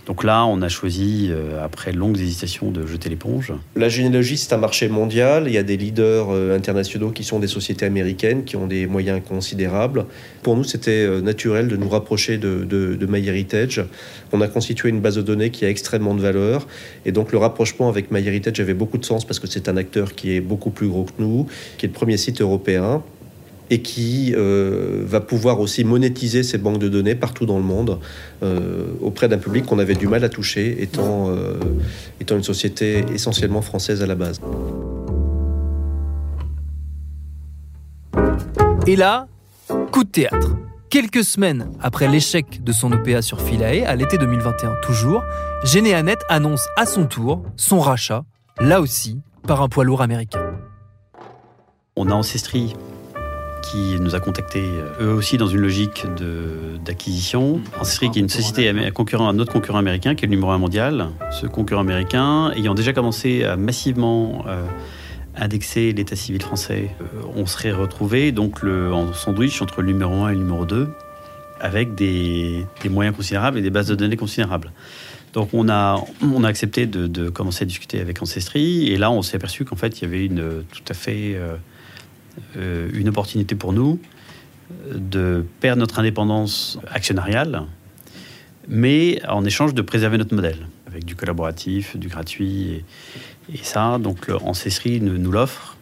Donc 0.06 0.24
là, 0.24 0.44
on 0.46 0.62
a 0.62 0.68
choisi, 0.68 1.28
euh, 1.30 1.64
après 1.64 1.92
longues 1.92 2.18
hésitations, 2.18 2.72
de 2.72 2.84
jeter 2.86 3.08
l'éponge. 3.08 3.52
La 3.76 3.88
généalogie, 3.88 4.36
c'est 4.36 4.52
un 4.52 4.58
marché 4.58 4.88
mondial. 4.88 5.44
Il 5.46 5.52
y 5.52 5.58
a 5.58 5.62
des 5.62 5.76
leaders 5.76 6.26
euh, 6.30 6.56
internationaux 6.56 7.10
qui 7.10 7.22
sont 7.22 7.38
des 7.38 7.46
sociétés 7.46 7.86
américaines, 7.86 8.42
qui 8.42 8.56
ont 8.56 8.66
des 8.66 8.86
moyens 8.86 9.20
considérables. 9.26 10.06
Pour 10.42 10.56
nous, 10.56 10.64
c'était 10.64 11.06
euh, 11.06 11.20
naturel 11.20 11.68
de 11.68 11.76
nous 11.76 11.88
rapprocher 11.88 12.36
de, 12.36 12.64
de, 12.64 13.06
MyHeritage. 13.06 13.84
On 14.32 14.40
a 14.40 14.48
constitué 14.48 14.88
une 14.88 15.00
base 15.00 15.16
de 15.16 15.22
données 15.22 15.50
qui 15.50 15.64
a 15.64 15.68
extrêmement 15.68 16.14
de 16.14 16.20
valeur. 16.20 16.66
Et 17.06 17.12
donc, 17.12 17.30
le 17.30 17.38
rapprochement 17.38 17.88
avec 17.88 18.10
MyHeritage 18.10 18.58
avait 18.58 18.74
beaucoup 18.74 18.98
de 18.98 19.04
sens 19.04 19.24
parce 19.24 19.38
que 19.38 19.46
c'est 19.46 19.68
un 19.68 19.76
acteur 19.76 20.14
qui 20.14 20.34
est 20.34 20.40
beaucoup 20.40 20.70
plus 20.70 20.88
gros 20.88 21.04
que 21.04 21.12
nous, 21.18 21.46
qui 21.78 21.86
est 21.86 21.88
le 21.88 21.94
premier 21.94 22.16
site 22.16 22.40
européen 22.40 23.02
et 23.72 23.80
qui 23.80 24.34
euh, 24.36 25.02
va 25.06 25.22
pouvoir 25.22 25.58
aussi 25.58 25.82
monétiser 25.82 26.42
ces 26.42 26.58
banques 26.58 26.78
de 26.78 26.90
données 26.90 27.14
partout 27.14 27.46
dans 27.46 27.56
le 27.56 27.64
monde 27.64 28.00
euh, 28.42 28.84
auprès 29.00 29.28
d'un 29.28 29.38
public 29.38 29.64
qu'on 29.64 29.78
avait 29.78 29.94
du 29.94 30.06
mal 30.08 30.24
à 30.24 30.28
toucher, 30.28 30.82
étant, 30.82 31.30
euh, 31.30 31.54
étant 32.20 32.36
une 32.36 32.42
société 32.42 33.02
essentiellement 33.14 33.62
française 33.62 34.02
à 34.02 34.06
la 34.06 34.14
base. 34.14 34.40
Et 38.86 38.94
là, 38.94 39.26
coup 39.90 40.04
de 40.04 40.10
théâtre. 40.10 40.54
Quelques 40.90 41.24
semaines 41.24 41.70
après 41.80 42.08
l'échec 42.08 42.62
de 42.62 42.72
son 42.72 42.92
OPA 42.92 43.22
sur 43.22 43.40
Philae, 43.40 43.86
à 43.86 43.96
l'été 43.96 44.18
2021 44.18 44.74
toujours, 44.82 45.22
Généanet 45.64 46.18
annonce 46.28 46.66
à 46.76 46.84
son 46.84 47.06
tour 47.06 47.42
son 47.56 47.80
rachat, 47.80 48.24
là 48.60 48.82
aussi, 48.82 49.22
par 49.46 49.62
un 49.62 49.70
poids 49.70 49.84
lourd 49.84 50.02
américain. 50.02 50.58
On 51.96 52.10
a 52.10 52.12
ancestri 52.12 52.74
qui 53.62 53.98
nous 54.00 54.14
a 54.14 54.20
contactés, 54.20 54.68
euh, 55.00 55.06
eux 55.06 55.14
aussi 55.14 55.38
dans 55.38 55.46
une 55.46 55.60
logique 55.60 56.04
d'acquisition. 56.84 57.60
Ancestry, 57.80 58.10
qui 58.10 58.18
est 58.18 58.22
une 58.22 58.28
société 58.28 58.90
concurrent, 58.92 59.28
un 59.28 59.38
autre 59.38 59.52
concurrent 59.52 59.78
américain, 59.78 60.14
qui 60.14 60.24
est 60.24 60.28
le 60.28 60.32
numéro 60.32 60.50
un 60.50 60.58
mondial. 60.58 61.08
Ce 61.30 61.46
concurrent 61.46 61.80
américain, 61.80 62.52
ayant 62.56 62.74
déjà 62.74 62.92
commencé 62.92 63.44
à 63.44 63.56
massivement 63.56 64.44
euh, 64.48 64.64
indexer 65.36 65.92
l'état 65.92 66.16
civil 66.16 66.42
français, 66.42 66.90
euh, 67.00 67.04
on 67.36 67.46
serait 67.46 67.72
retrouvé 67.72 68.32
donc 68.32 68.62
le, 68.62 68.92
en 68.92 69.12
sandwich 69.12 69.62
entre 69.62 69.80
le 69.80 69.88
numéro 69.88 70.12
1 70.24 70.30
et 70.30 70.32
le 70.34 70.40
numéro 70.40 70.66
2, 70.66 70.88
avec 71.60 71.94
des, 71.94 72.66
des, 72.82 72.88
moyens 72.88 73.16
considérables 73.16 73.58
et 73.58 73.62
des 73.62 73.70
bases 73.70 73.86
de 73.86 73.94
données 73.94 74.16
considérables. 74.16 74.72
Donc 75.32 75.50
on 75.54 75.68
a, 75.70 76.02
on 76.22 76.44
a 76.44 76.48
accepté 76.48 76.86
de, 76.86 77.06
de 77.06 77.30
commencer 77.30 77.62
à 77.62 77.66
discuter 77.66 78.00
avec 78.00 78.20
Ancestry, 78.20 78.88
et 78.88 78.98
là 78.98 79.10
on 79.10 79.22
s'est 79.22 79.36
aperçu 79.36 79.64
qu'en 79.64 79.76
fait 79.76 80.00
il 80.00 80.02
y 80.02 80.06
avait 80.06 80.26
une 80.26 80.64
tout 80.70 80.84
à 80.88 80.94
fait... 80.94 81.34
Euh, 81.36 81.56
une 82.56 83.08
opportunité 83.08 83.54
pour 83.54 83.72
nous 83.72 83.98
de 84.94 85.44
perdre 85.60 85.80
notre 85.80 85.98
indépendance 85.98 86.78
actionnariale, 86.90 87.62
mais 88.68 89.20
en 89.28 89.44
échange 89.44 89.74
de 89.74 89.82
préserver 89.82 90.18
notre 90.18 90.34
modèle, 90.34 90.66
avec 90.86 91.04
du 91.04 91.16
collaboratif, 91.16 91.96
du 91.96 92.08
gratuit. 92.08 92.84
Et, 93.52 93.56
ça, 93.62 93.98
donc 93.98 94.30
Ancestry 94.44 95.00
nous, 95.00 95.18
nous 95.18 95.32
l'offre 95.32 95.76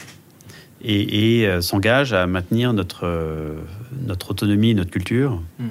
et, 0.82 1.46
euh, 1.46 1.60
s'engage 1.60 2.12
à 2.12 2.26
maintenir 2.26 2.72
notre, 2.72 3.04
euh, 3.04 3.54
notre 4.06 4.30
autonomie, 4.30 4.74
notre 4.74 4.90
culture. 4.90 5.42
Hmm. 5.58 5.68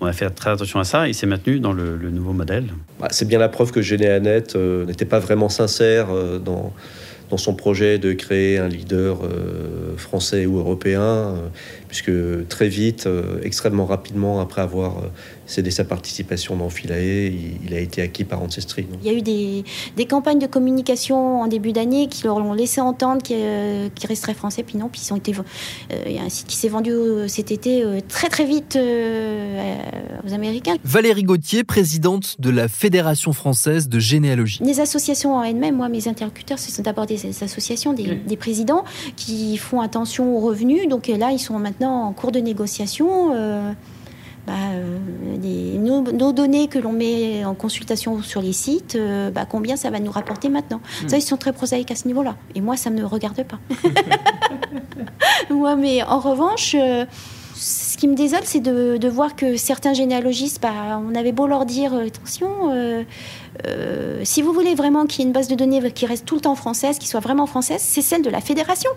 On 0.00 0.06
a 0.06 0.12
fait 0.12 0.30
très 0.30 0.50
attention 0.50 0.78
à 0.78 0.84
ça 0.84 1.08
et 1.08 1.12
c'est 1.12 1.26
maintenu 1.26 1.58
dans 1.58 1.72
le, 1.72 1.96
nouveau 2.10 2.32
modèle. 2.32 2.66
Bah, 3.00 3.08
c'est 3.10 3.26
bien 3.26 3.38
la 3.38 3.48
preuve 3.48 3.72
que 3.72 3.82
Généanet 3.82 4.44
n'était 4.86 5.04
pas 5.04 5.18
vraiment 5.18 5.48
sincère 5.48 6.08
dans 6.44 6.72
dans 7.30 7.36
son 7.36 7.54
projet 7.54 7.98
de 7.98 8.12
créer 8.12 8.58
un 8.58 8.68
leader 8.68 9.18
euh, 9.22 9.96
français 9.96 10.46
ou 10.46 10.58
européen, 10.58 11.02
euh, 11.02 11.48
puisque 11.88 12.12
très 12.48 12.68
vite, 12.68 13.06
euh, 13.06 13.40
extrêmement 13.42 13.86
rapidement, 13.86 14.40
après 14.40 14.60
avoir 14.60 14.96
cédé 15.46 15.70
sa 15.70 15.84
participation 15.84 16.56
dans 16.56 16.68
Philae, 16.68 17.32
il, 17.64 17.74
a 17.74 17.80
été 17.80 18.02
acquis 18.02 18.24
par 18.24 18.42
Ancestry. 18.42 18.86
Il 19.02 19.10
y 19.10 19.14
a 19.14 19.16
eu 19.16 19.22
des, 19.22 19.64
des, 19.96 20.04
campagnes 20.04 20.38
de 20.38 20.46
communication 20.46 21.40
en 21.40 21.46
début 21.46 21.72
d'année 21.72 22.08
qui 22.08 22.24
leur 22.24 22.36
ont 22.36 22.52
laissé 22.52 22.82
entendre 22.82 23.22
qu'ils 23.22 24.06
resteraient 24.06 24.34
français, 24.34 24.62
puis 24.62 24.76
non, 24.76 24.88
puis 24.88 25.00
ils 25.04 25.12
ont 25.12 25.16
été. 25.16 25.32
il 26.06 26.12
y 26.12 26.18
a 26.18 26.22
un 26.22 26.28
site 26.28 26.46
qui 26.46 26.56
s'est 26.56 26.68
vendu 26.68 26.92
cet 27.28 27.50
été 27.50 27.82
très 28.08 28.28
très 28.28 28.44
vite 28.44 28.78
aux 28.78 30.32
Américains. 30.34 30.76
Valérie 30.84 31.22
Gauthier, 31.22 31.64
présidente 31.64 32.36
de 32.38 32.50
la 32.50 32.68
Fédération 32.68 33.32
française 33.32 33.88
de 33.88 33.98
généalogie. 33.98 34.60
Les 34.62 34.80
associations 34.80 35.36
en 35.36 35.42
elles-mêmes, 35.42 35.76
moi, 35.76 35.88
mes 35.88 36.08
interlocuteurs, 36.08 36.58
ce 36.58 36.70
sont 36.70 36.82
d'abord 36.82 37.06
des 37.06 37.42
associations, 37.42 37.94
des, 37.94 38.16
des, 38.16 38.36
présidents 38.36 38.84
qui 39.16 39.56
font 39.56 39.80
attention 39.80 40.36
aux 40.36 40.40
revenus. 40.40 40.88
Donc 40.88 41.06
là, 41.08 41.30
ils 41.30 41.38
sont 41.38 41.58
maintenant 41.58 41.77
en 41.86 42.12
cours 42.12 42.32
de 42.32 42.40
négociation. 42.40 43.32
Euh, 43.34 43.72
bah, 44.46 44.54
euh, 44.72 44.98
nos, 45.78 46.32
données 46.32 46.68
que 46.68 46.78
l'on 46.78 46.92
met 46.92 47.44
en 47.44 47.54
consultation 47.54 48.22
sur 48.22 48.40
les 48.40 48.54
sites, 48.54 48.94
euh, 48.94 49.30
bah, 49.30 49.44
combien 49.44 49.76
ça 49.76 49.90
va 49.90 50.00
nous 50.00 50.10
rapporter 50.10 50.48
maintenant. 50.48 50.80
Hmm. 51.02 51.08
Ça, 51.08 51.18
ils 51.18 51.22
sont 51.22 51.36
très 51.36 51.52
prosaïques 51.52 51.90
à 51.90 51.94
ce 51.94 52.06
niveau-là. 52.08 52.36
Et 52.54 52.62
moi, 52.62 52.76
ça 52.76 52.88
ne 52.88 53.00
me 53.00 53.06
regarde 53.06 53.42
pas. 53.44 53.58
moi, 55.50 55.76
mais 55.76 56.02
en 56.02 56.18
revanche 56.18 56.74
ce 57.60 57.96
qui 57.96 58.06
me 58.06 58.14
désole, 58.14 58.44
c'est 58.44 58.60
de, 58.60 59.08
voir 59.08 59.34
que 59.34 59.56
certains 59.56 59.92
généalogistes, 59.92 60.62
bah, 60.62 61.02
on 61.04 61.14
avait 61.16 61.32
beau 61.32 61.48
leur 61.48 61.66
dire 61.66 61.92
attention, 61.92 62.70
euh, 63.66 64.20
si 64.22 64.42
vous 64.42 64.52
voulez 64.52 64.74
vraiment 64.74 65.06
qu'il 65.06 65.20
y 65.20 65.22
ait 65.24 65.26
une 65.26 65.32
base 65.32 65.48
de 65.48 65.54
données 65.54 65.90
qui 65.90 66.06
reste 66.06 66.24
tout 66.24 66.36
le 66.36 66.40
temps 66.40 66.54
française, 66.54 66.98
qui 66.98 67.08
soit 67.08 67.20
vraiment 67.20 67.46
française, 67.46 67.80
c'est 67.82 68.02
celle 68.02 68.22
de 68.22 68.30
la 68.30 68.40
fédération. 68.40 68.90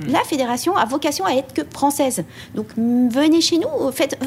Hmm. 0.00 0.12
La 0.12 0.20
fédération 0.20 0.76
a 0.76 0.84
vocation 0.84 1.24
à 1.24 1.32
être 1.32 1.54
que 1.54 1.62
française. 1.70 2.24
Donc 2.54 2.68
venez 2.76 3.40
chez 3.40 3.58
nous, 3.58 3.68
faites, 3.92 4.18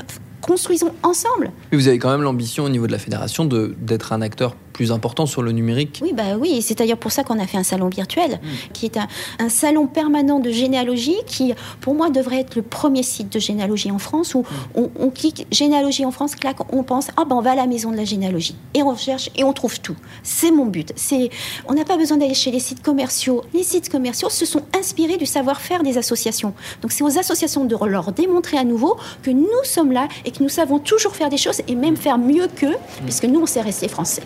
construisons 0.42 0.92
ensemble. 1.04 1.52
Mais 1.72 1.78
vous 1.78 1.88
avez 1.88 2.00
quand 2.00 2.10
même 2.10 2.24
l'ambition 2.24 2.64
au 2.64 2.70
niveau 2.70 2.88
de 2.88 2.92
la 2.92 3.00
fédération 3.00 3.46
d'être 3.46 4.14
un 4.14 4.22
acteur 4.22 4.56
plus 4.80 4.94
important 4.94 5.26
sur 5.26 5.42
le 5.42 5.52
numérique. 5.52 6.00
Oui, 6.02 6.14
bah 6.14 6.38
oui, 6.40 6.62
c'est 6.62 6.78
d'ailleurs 6.78 6.98
pour 6.98 7.12
ça 7.12 7.26
qu'on 7.26 7.38
a 7.38 7.46
fait 7.46 7.58
un 7.58 7.66
salon 7.66 7.90
virtuel, 7.90 8.40
hmm. 8.42 8.72
qui 8.72 8.86
est 8.86 8.98
un, 8.98 9.50
salon 9.50 9.88
permanent 9.88 10.40
de 10.40 10.52
généalogie, 10.52 11.18
qui 11.28 11.54
pour 11.82 11.96
moi 11.96 12.10
devrait 12.10 12.40
être 12.40 12.56
le 12.56 12.62
premier 12.62 13.04
site 13.04 13.30
de 13.34 13.40
généalogie 13.40 13.92
en 13.92 14.00
France, 14.00 14.36
où 14.36 14.44
hmm. 14.78 14.88
on, 14.98 15.10
clique 15.10 15.48
généalogie 15.52 16.06
en 16.06 16.12
France, 16.12 16.36
clac, 16.36 16.56
on 16.72 16.84
pense, 16.84 17.10
ah 17.18 17.26
ben 17.26 17.36
on 17.36 17.42
va 17.42 17.52
à 17.52 17.56
la 17.56 17.68
maison 17.68 17.92
de 17.92 17.98
la 17.98 18.06
généalogie, 18.06 18.56
et 18.74 18.82
on 18.82 18.96
cherche, 18.96 19.30
et 19.36 19.44
on 19.44 19.52
trouve 19.52 19.82
tout. 19.82 19.98
C'est 20.24 20.50
mon 20.50 20.66
but. 20.66 20.94
C'est, 20.96 21.30
on 21.68 21.74
n'a 21.74 21.84
pas 21.84 21.98
besoin 21.98 22.16
d'aller 22.16 22.34
chez 22.34 22.52
les 22.52 22.62
sites 22.62 22.82
commerciaux. 22.82 23.44
Les 23.54 23.64
sites 23.64 23.90
commerciaux 23.90 24.30
se 24.30 24.46
sont 24.46 24.62
inspirés 24.74 25.18
du 25.18 25.26
savoir-faire 25.26 25.84
des 25.84 25.98
associations. 25.98 26.54
Donc 26.82 26.94
c'est 26.94 27.04
aux 27.04 27.20
associations 27.20 27.66
de 27.66 27.76
leur 27.86 28.14
démontrer 28.14 28.58
à 28.58 28.64
nouveau 28.64 28.96
que 29.24 29.32
nous 29.32 29.64
sommes 29.66 29.92
là 29.92 30.08
et 30.24 30.32
que 30.32 30.42
nous 30.42 30.48
savons 30.48 30.80
toujours 30.80 31.18
faire 31.18 31.28
des 31.28 31.36
choses 31.36 31.62
et 31.68 31.76
même 31.76 31.98
faire 31.98 32.18
mieux 32.18 32.48
qu'eux, 32.48 32.78
hmm. 32.78 33.04
puisque 33.04 33.26
nous, 33.26 33.42
on 33.42 33.46
sait 33.46 33.60
rester 33.60 33.90
français. 33.90 34.24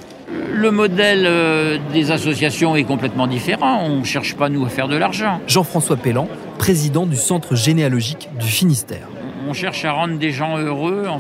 Le 0.52 0.72
modèle 0.72 1.26
euh, 1.26 1.78
des 1.92 2.12
associations 2.12 2.76
est 2.76 2.84
complètement 2.84 3.28
différent. 3.28 3.84
On 3.86 4.00
ne 4.00 4.04
cherche 4.04 4.36
pas, 4.36 4.50
nous, 4.50 4.66
à 4.66 4.70
faire 4.70 4.88
de 4.88 4.96
l'argent. 4.96 5.40
Jean-François 5.48 5.98
Pellan, 5.98 6.28
président 6.58 7.06
du 7.06 7.16
Centre 7.16 7.56
généalogique 7.56 8.30
du 8.40 8.48
Finistère. 8.48 9.08
On 9.48 9.54
cherche 9.54 9.86
à 9.86 9.92
rendre 9.92 10.18
des 10.18 10.32
gens 10.32 10.58
heureux 10.58 11.06
en 11.08 11.20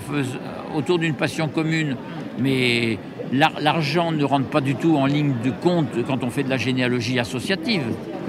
autour 0.76 1.00
d'une 1.00 1.14
passion 1.14 1.48
commune. 1.48 1.96
Mais 2.40 2.98
l'argent 3.32 4.12
ne 4.12 4.24
rentre 4.24 4.48
pas 4.48 4.62
du 4.62 4.76
tout 4.76 4.96
en 4.96 5.06
ligne 5.06 5.34
de 5.44 5.52
compte 5.52 6.04
quand 6.08 6.24
on 6.24 6.30
fait 6.30 6.44
de 6.44 6.50
la 6.50 6.58
généalogie 6.58 7.20
associative. 7.20 7.84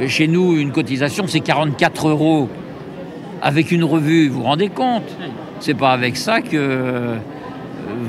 Chez 0.08 0.28
nous, 0.28 0.56
une 0.56 0.72
cotisation, 0.72 1.26
c'est 1.26 1.40
44 1.40 2.08
euros 2.08 2.48
avec 3.42 3.70
une 3.70 3.84
revue, 3.84 4.28
vous 4.28 4.38
vous 4.38 4.44
rendez 4.44 4.70
compte? 4.70 5.04
C'est 5.60 5.74
pas 5.74 5.92
avec 5.92 6.16
ça 6.16 6.40
que 6.40 6.56
euh, 6.56 7.16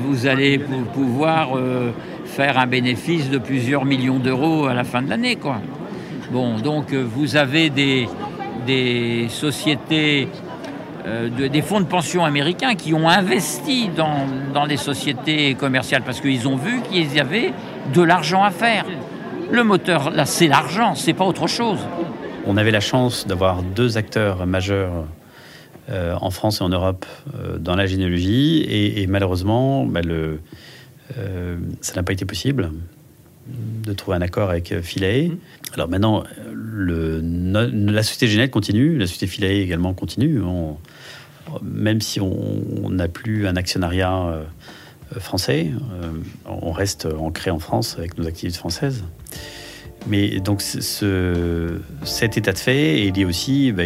vous 0.02 0.26
allez 0.26 0.58
pouvoir 0.94 1.56
euh, 1.56 1.90
faire 2.36 2.58
un 2.58 2.66
bénéfice 2.66 3.30
de 3.30 3.38
plusieurs 3.38 3.86
millions 3.86 4.18
d'euros 4.18 4.66
à 4.66 4.74
la 4.74 4.84
fin 4.84 5.00
de 5.00 5.08
l'année, 5.08 5.36
quoi. 5.36 5.56
Bon, 6.30 6.58
donc 6.58 6.92
euh, 6.92 7.02
vous 7.02 7.36
avez 7.36 7.70
des, 7.70 8.08
des 8.66 9.26
sociétés, 9.30 10.28
des 11.38 11.62
fonds 11.62 11.80
de 11.80 11.86
pension 11.86 12.24
américains 12.24 12.74
qui 12.74 12.92
ont 12.92 13.08
investi 13.08 13.88
dans, 13.96 14.26
dans 14.52 14.64
les 14.64 14.76
sociétés 14.76 15.54
commerciales 15.54 16.02
parce 16.02 16.20
qu'ils 16.20 16.48
ont 16.48 16.56
vu 16.56 16.82
qu'il 16.82 17.14
y 17.14 17.20
avait 17.20 17.52
de 17.94 18.02
l'argent 18.02 18.42
à 18.42 18.50
faire. 18.50 18.84
Le 19.50 19.62
moteur, 19.62 20.10
là, 20.10 20.26
c'est 20.26 20.48
l'argent, 20.48 20.96
c'est 20.96 21.12
pas 21.12 21.24
autre 21.24 21.46
chose. 21.46 21.78
On 22.44 22.56
avait 22.56 22.72
la 22.72 22.80
chance 22.80 23.26
d'avoir 23.26 23.62
deux 23.62 23.96
acteurs 23.96 24.44
majeurs 24.46 25.04
euh, 25.88 26.16
en 26.20 26.30
France 26.30 26.60
et 26.60 26.64
en 26.64 26.68
Europe 26.68 27.06
euh, 27.38 27.58
dans 27.58 27.76
la 27.76 27.86
généalogie. 27.86 28.66
Et, 28.68 29.06
malheureusement, 29.06 29.86
bah, 29.86 30.00
le, 30.02 30.14
euh, 30.14 30.40
ça 31.80 31.94
n'a 31.94 32.02
pas 32.02 32.12
été 32.12 32.24
possible 32.24 32.70
de 33.48 33.92
trouver 33.92 34.16
un 34.16 34.22
accord 34.22 34.50
avec 34.50 34.80
Philae. 34.80 35.28
Mmh. 35.28 35.38
Alors 35.74 35.88
maintenant, 35.88 36.24
le, 36.52 37.20
la 37.22 38.02
société 38.02 38.26
Génète 38.26 38.50
continue, 38.50 38.98
la 38.98 39.06
société 39.06 39.26
Philae 39.26 39.62
également 39.62 39.94
continue. 39.94 40.40
même 41.62 42.00
si 42.00 42.20
on 42.20 42.90
n'a 42.90 43.08
plus 43.08 43.46
un 43.46 43.56
actionnariat 43.56 44.44
français, 45.18 45.70
on 46.44 46.72
reste 46.72 47.06
ancré 47.06 47.50
en 47.50 47.60
France 47.60 47.96
avec 47.98 48.18
nos 48.18 48.26
activités 48.26 48.58
françaises. 48.58 49.04
Mais 50.08 50.40
donc 50.40 50.62
ce, 50.62 51.80
cet 52.04 52.36
état 52.36 52.52
de 52.52 52.58
fait 52.58 53.06
est 53.06 53.16
lié 53.16 53.24
aussi, 53.24 53.72
bah, 53.72 53.84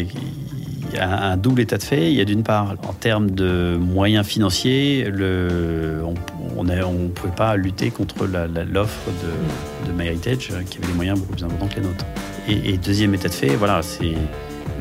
il 0.92 0.96
y 0.96 0.98
a 0.98 1.30
un 1.30 1.36
double 1.36 1.60
état 1.60 1.78
de 1.78 1.82
fait. 1.82 2.10
Il 2.10 2.16
y 2.16 2.20
a 2.20 2.24
d'une 2.24 2.42
part, 2.42 2.74
en 2.86 2.92
termes 2.92 3.30
de 3.30 3.76
moyens 3.80 4.26
financiers, 4.26 5.06
on 5.08 6.64
ne 6.64 7.08
pouvait 7.08 7.34
pas 7.34 7.56
lutter 7.56 7.90
contre 7.90 8.26
l'offre 8.26 9.10
de, 9.22 9.88
de 9.88 9.96
MyHeritage, 9.96 10.52
qui 10.68 10.78
avait 10.78 10.86
des 10.88 10.94
moyens 10.94 11.18
beaucoup 11.18 11.34
plus 11.34 11.44
importants 11.44 11.68
que 11.68 11.76
les 11.76 11.86
nôtres. 11.86 12.06
Et, 12.48 12.76
deuxième 12.78 13.14
état 13.14 13.28
de 13.28 13.34
fait, 13.34 13.54
voilà, 13.56 13.82
c'est 13.82 14.14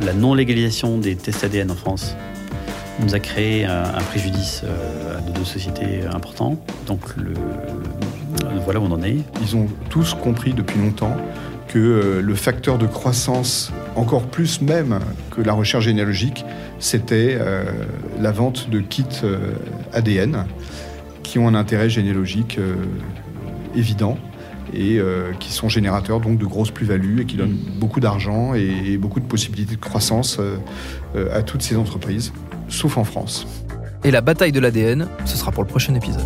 la 0.02 0.14
non-légalisation 0.14 0.98
des 0.98 1.16
tests 1.16 1.44
ADN 1.44 1.72
en 1.72 1.76
France 1.76 2.16
nous 3.02 3.16
a 3.16 3.20
créé 3.20 3.64
un, 3.64 4.02
préjudice 4.10 4.64
euh, 4.66 5.18
à 5.18 5.22
nos 5.22 5.32
deux 5.32 5.46
sociétés 5.46 6.02
importants. 6.14 6.58
Donc 6.86 7.00
voilà 8.66 8.80
où 8.80 8.84
on 8.84 8.92
en 8.92 9.02
est. 9.04 9.18
Ils 9.42 9.56
ont 9.56 9.68
tous 9.90 10.14
compris 10.14 10.54
depuis 10.54 10.80
longtemps 10.80 11.16
que 11.70 11.80
euh, 11.80 12.22
le 12.22 12.36
facteur 12.36 12.78
de 12.78 12.88
croissance, 12.88 13.72
encore 13.96 14.24
plus 14.24 14.62
même 14.62 15.00
que 15.32 15.42
la 15.42 15.54
recherche 15.54 15.86
généalogique, 15.86 16.44
c'était 16.80 17.38
euh, 17.40 17.64
la 18.20 18.32
vente 18.32 18.70
de 18.70 18.80
kits 18.80 19.06
euh, 19.24 19.54
ADN 19.94 20.46
qui 21.24 21.40
ont 21.40 21.48
un 21.48 21.56
intérêt 21.56 21.90
généalogique 21.90 22.58
évident 23.76 24.18
et 24.74 25.00
qui 25.40 25.54
sont 25.54 25.70
générateurs 25.70 26.20
donc 26.20 26.40
de 26.40 26.46
grosses 26.46 26.72
plus-values 26.72 27.22
et 27.22 27.26
qui 27.26 27.38
donnent 27.38 27.58
beaucoup 27.78 28.00
d'argent 28.00 28.56
et, 28.56 28.98
beaucoup 28.98 29.20
de 29.20 29.28
possibilités 29.28 29.76
de 29.76 29.80
croissance 29.80 30.40
à 31.32 31.44
toutes 31.44 31.62
ces 31.62 31.76
entreprises, 31.76 32.34
sauf 32.68 32.98
en 32.98 33.04
France. 33.04 33.46
Et 34.04 34.10
la 34.10 34.22
bataille 34.22 34.52
de 34.52 34.60
l'ADN, 34.60 35.08
ce 35.26 35.38
sera 35.38 35.52
pour 35.52 35.62
le 35.62 35.70
prochain 35.70 35.94
épisode. 35.94 36.26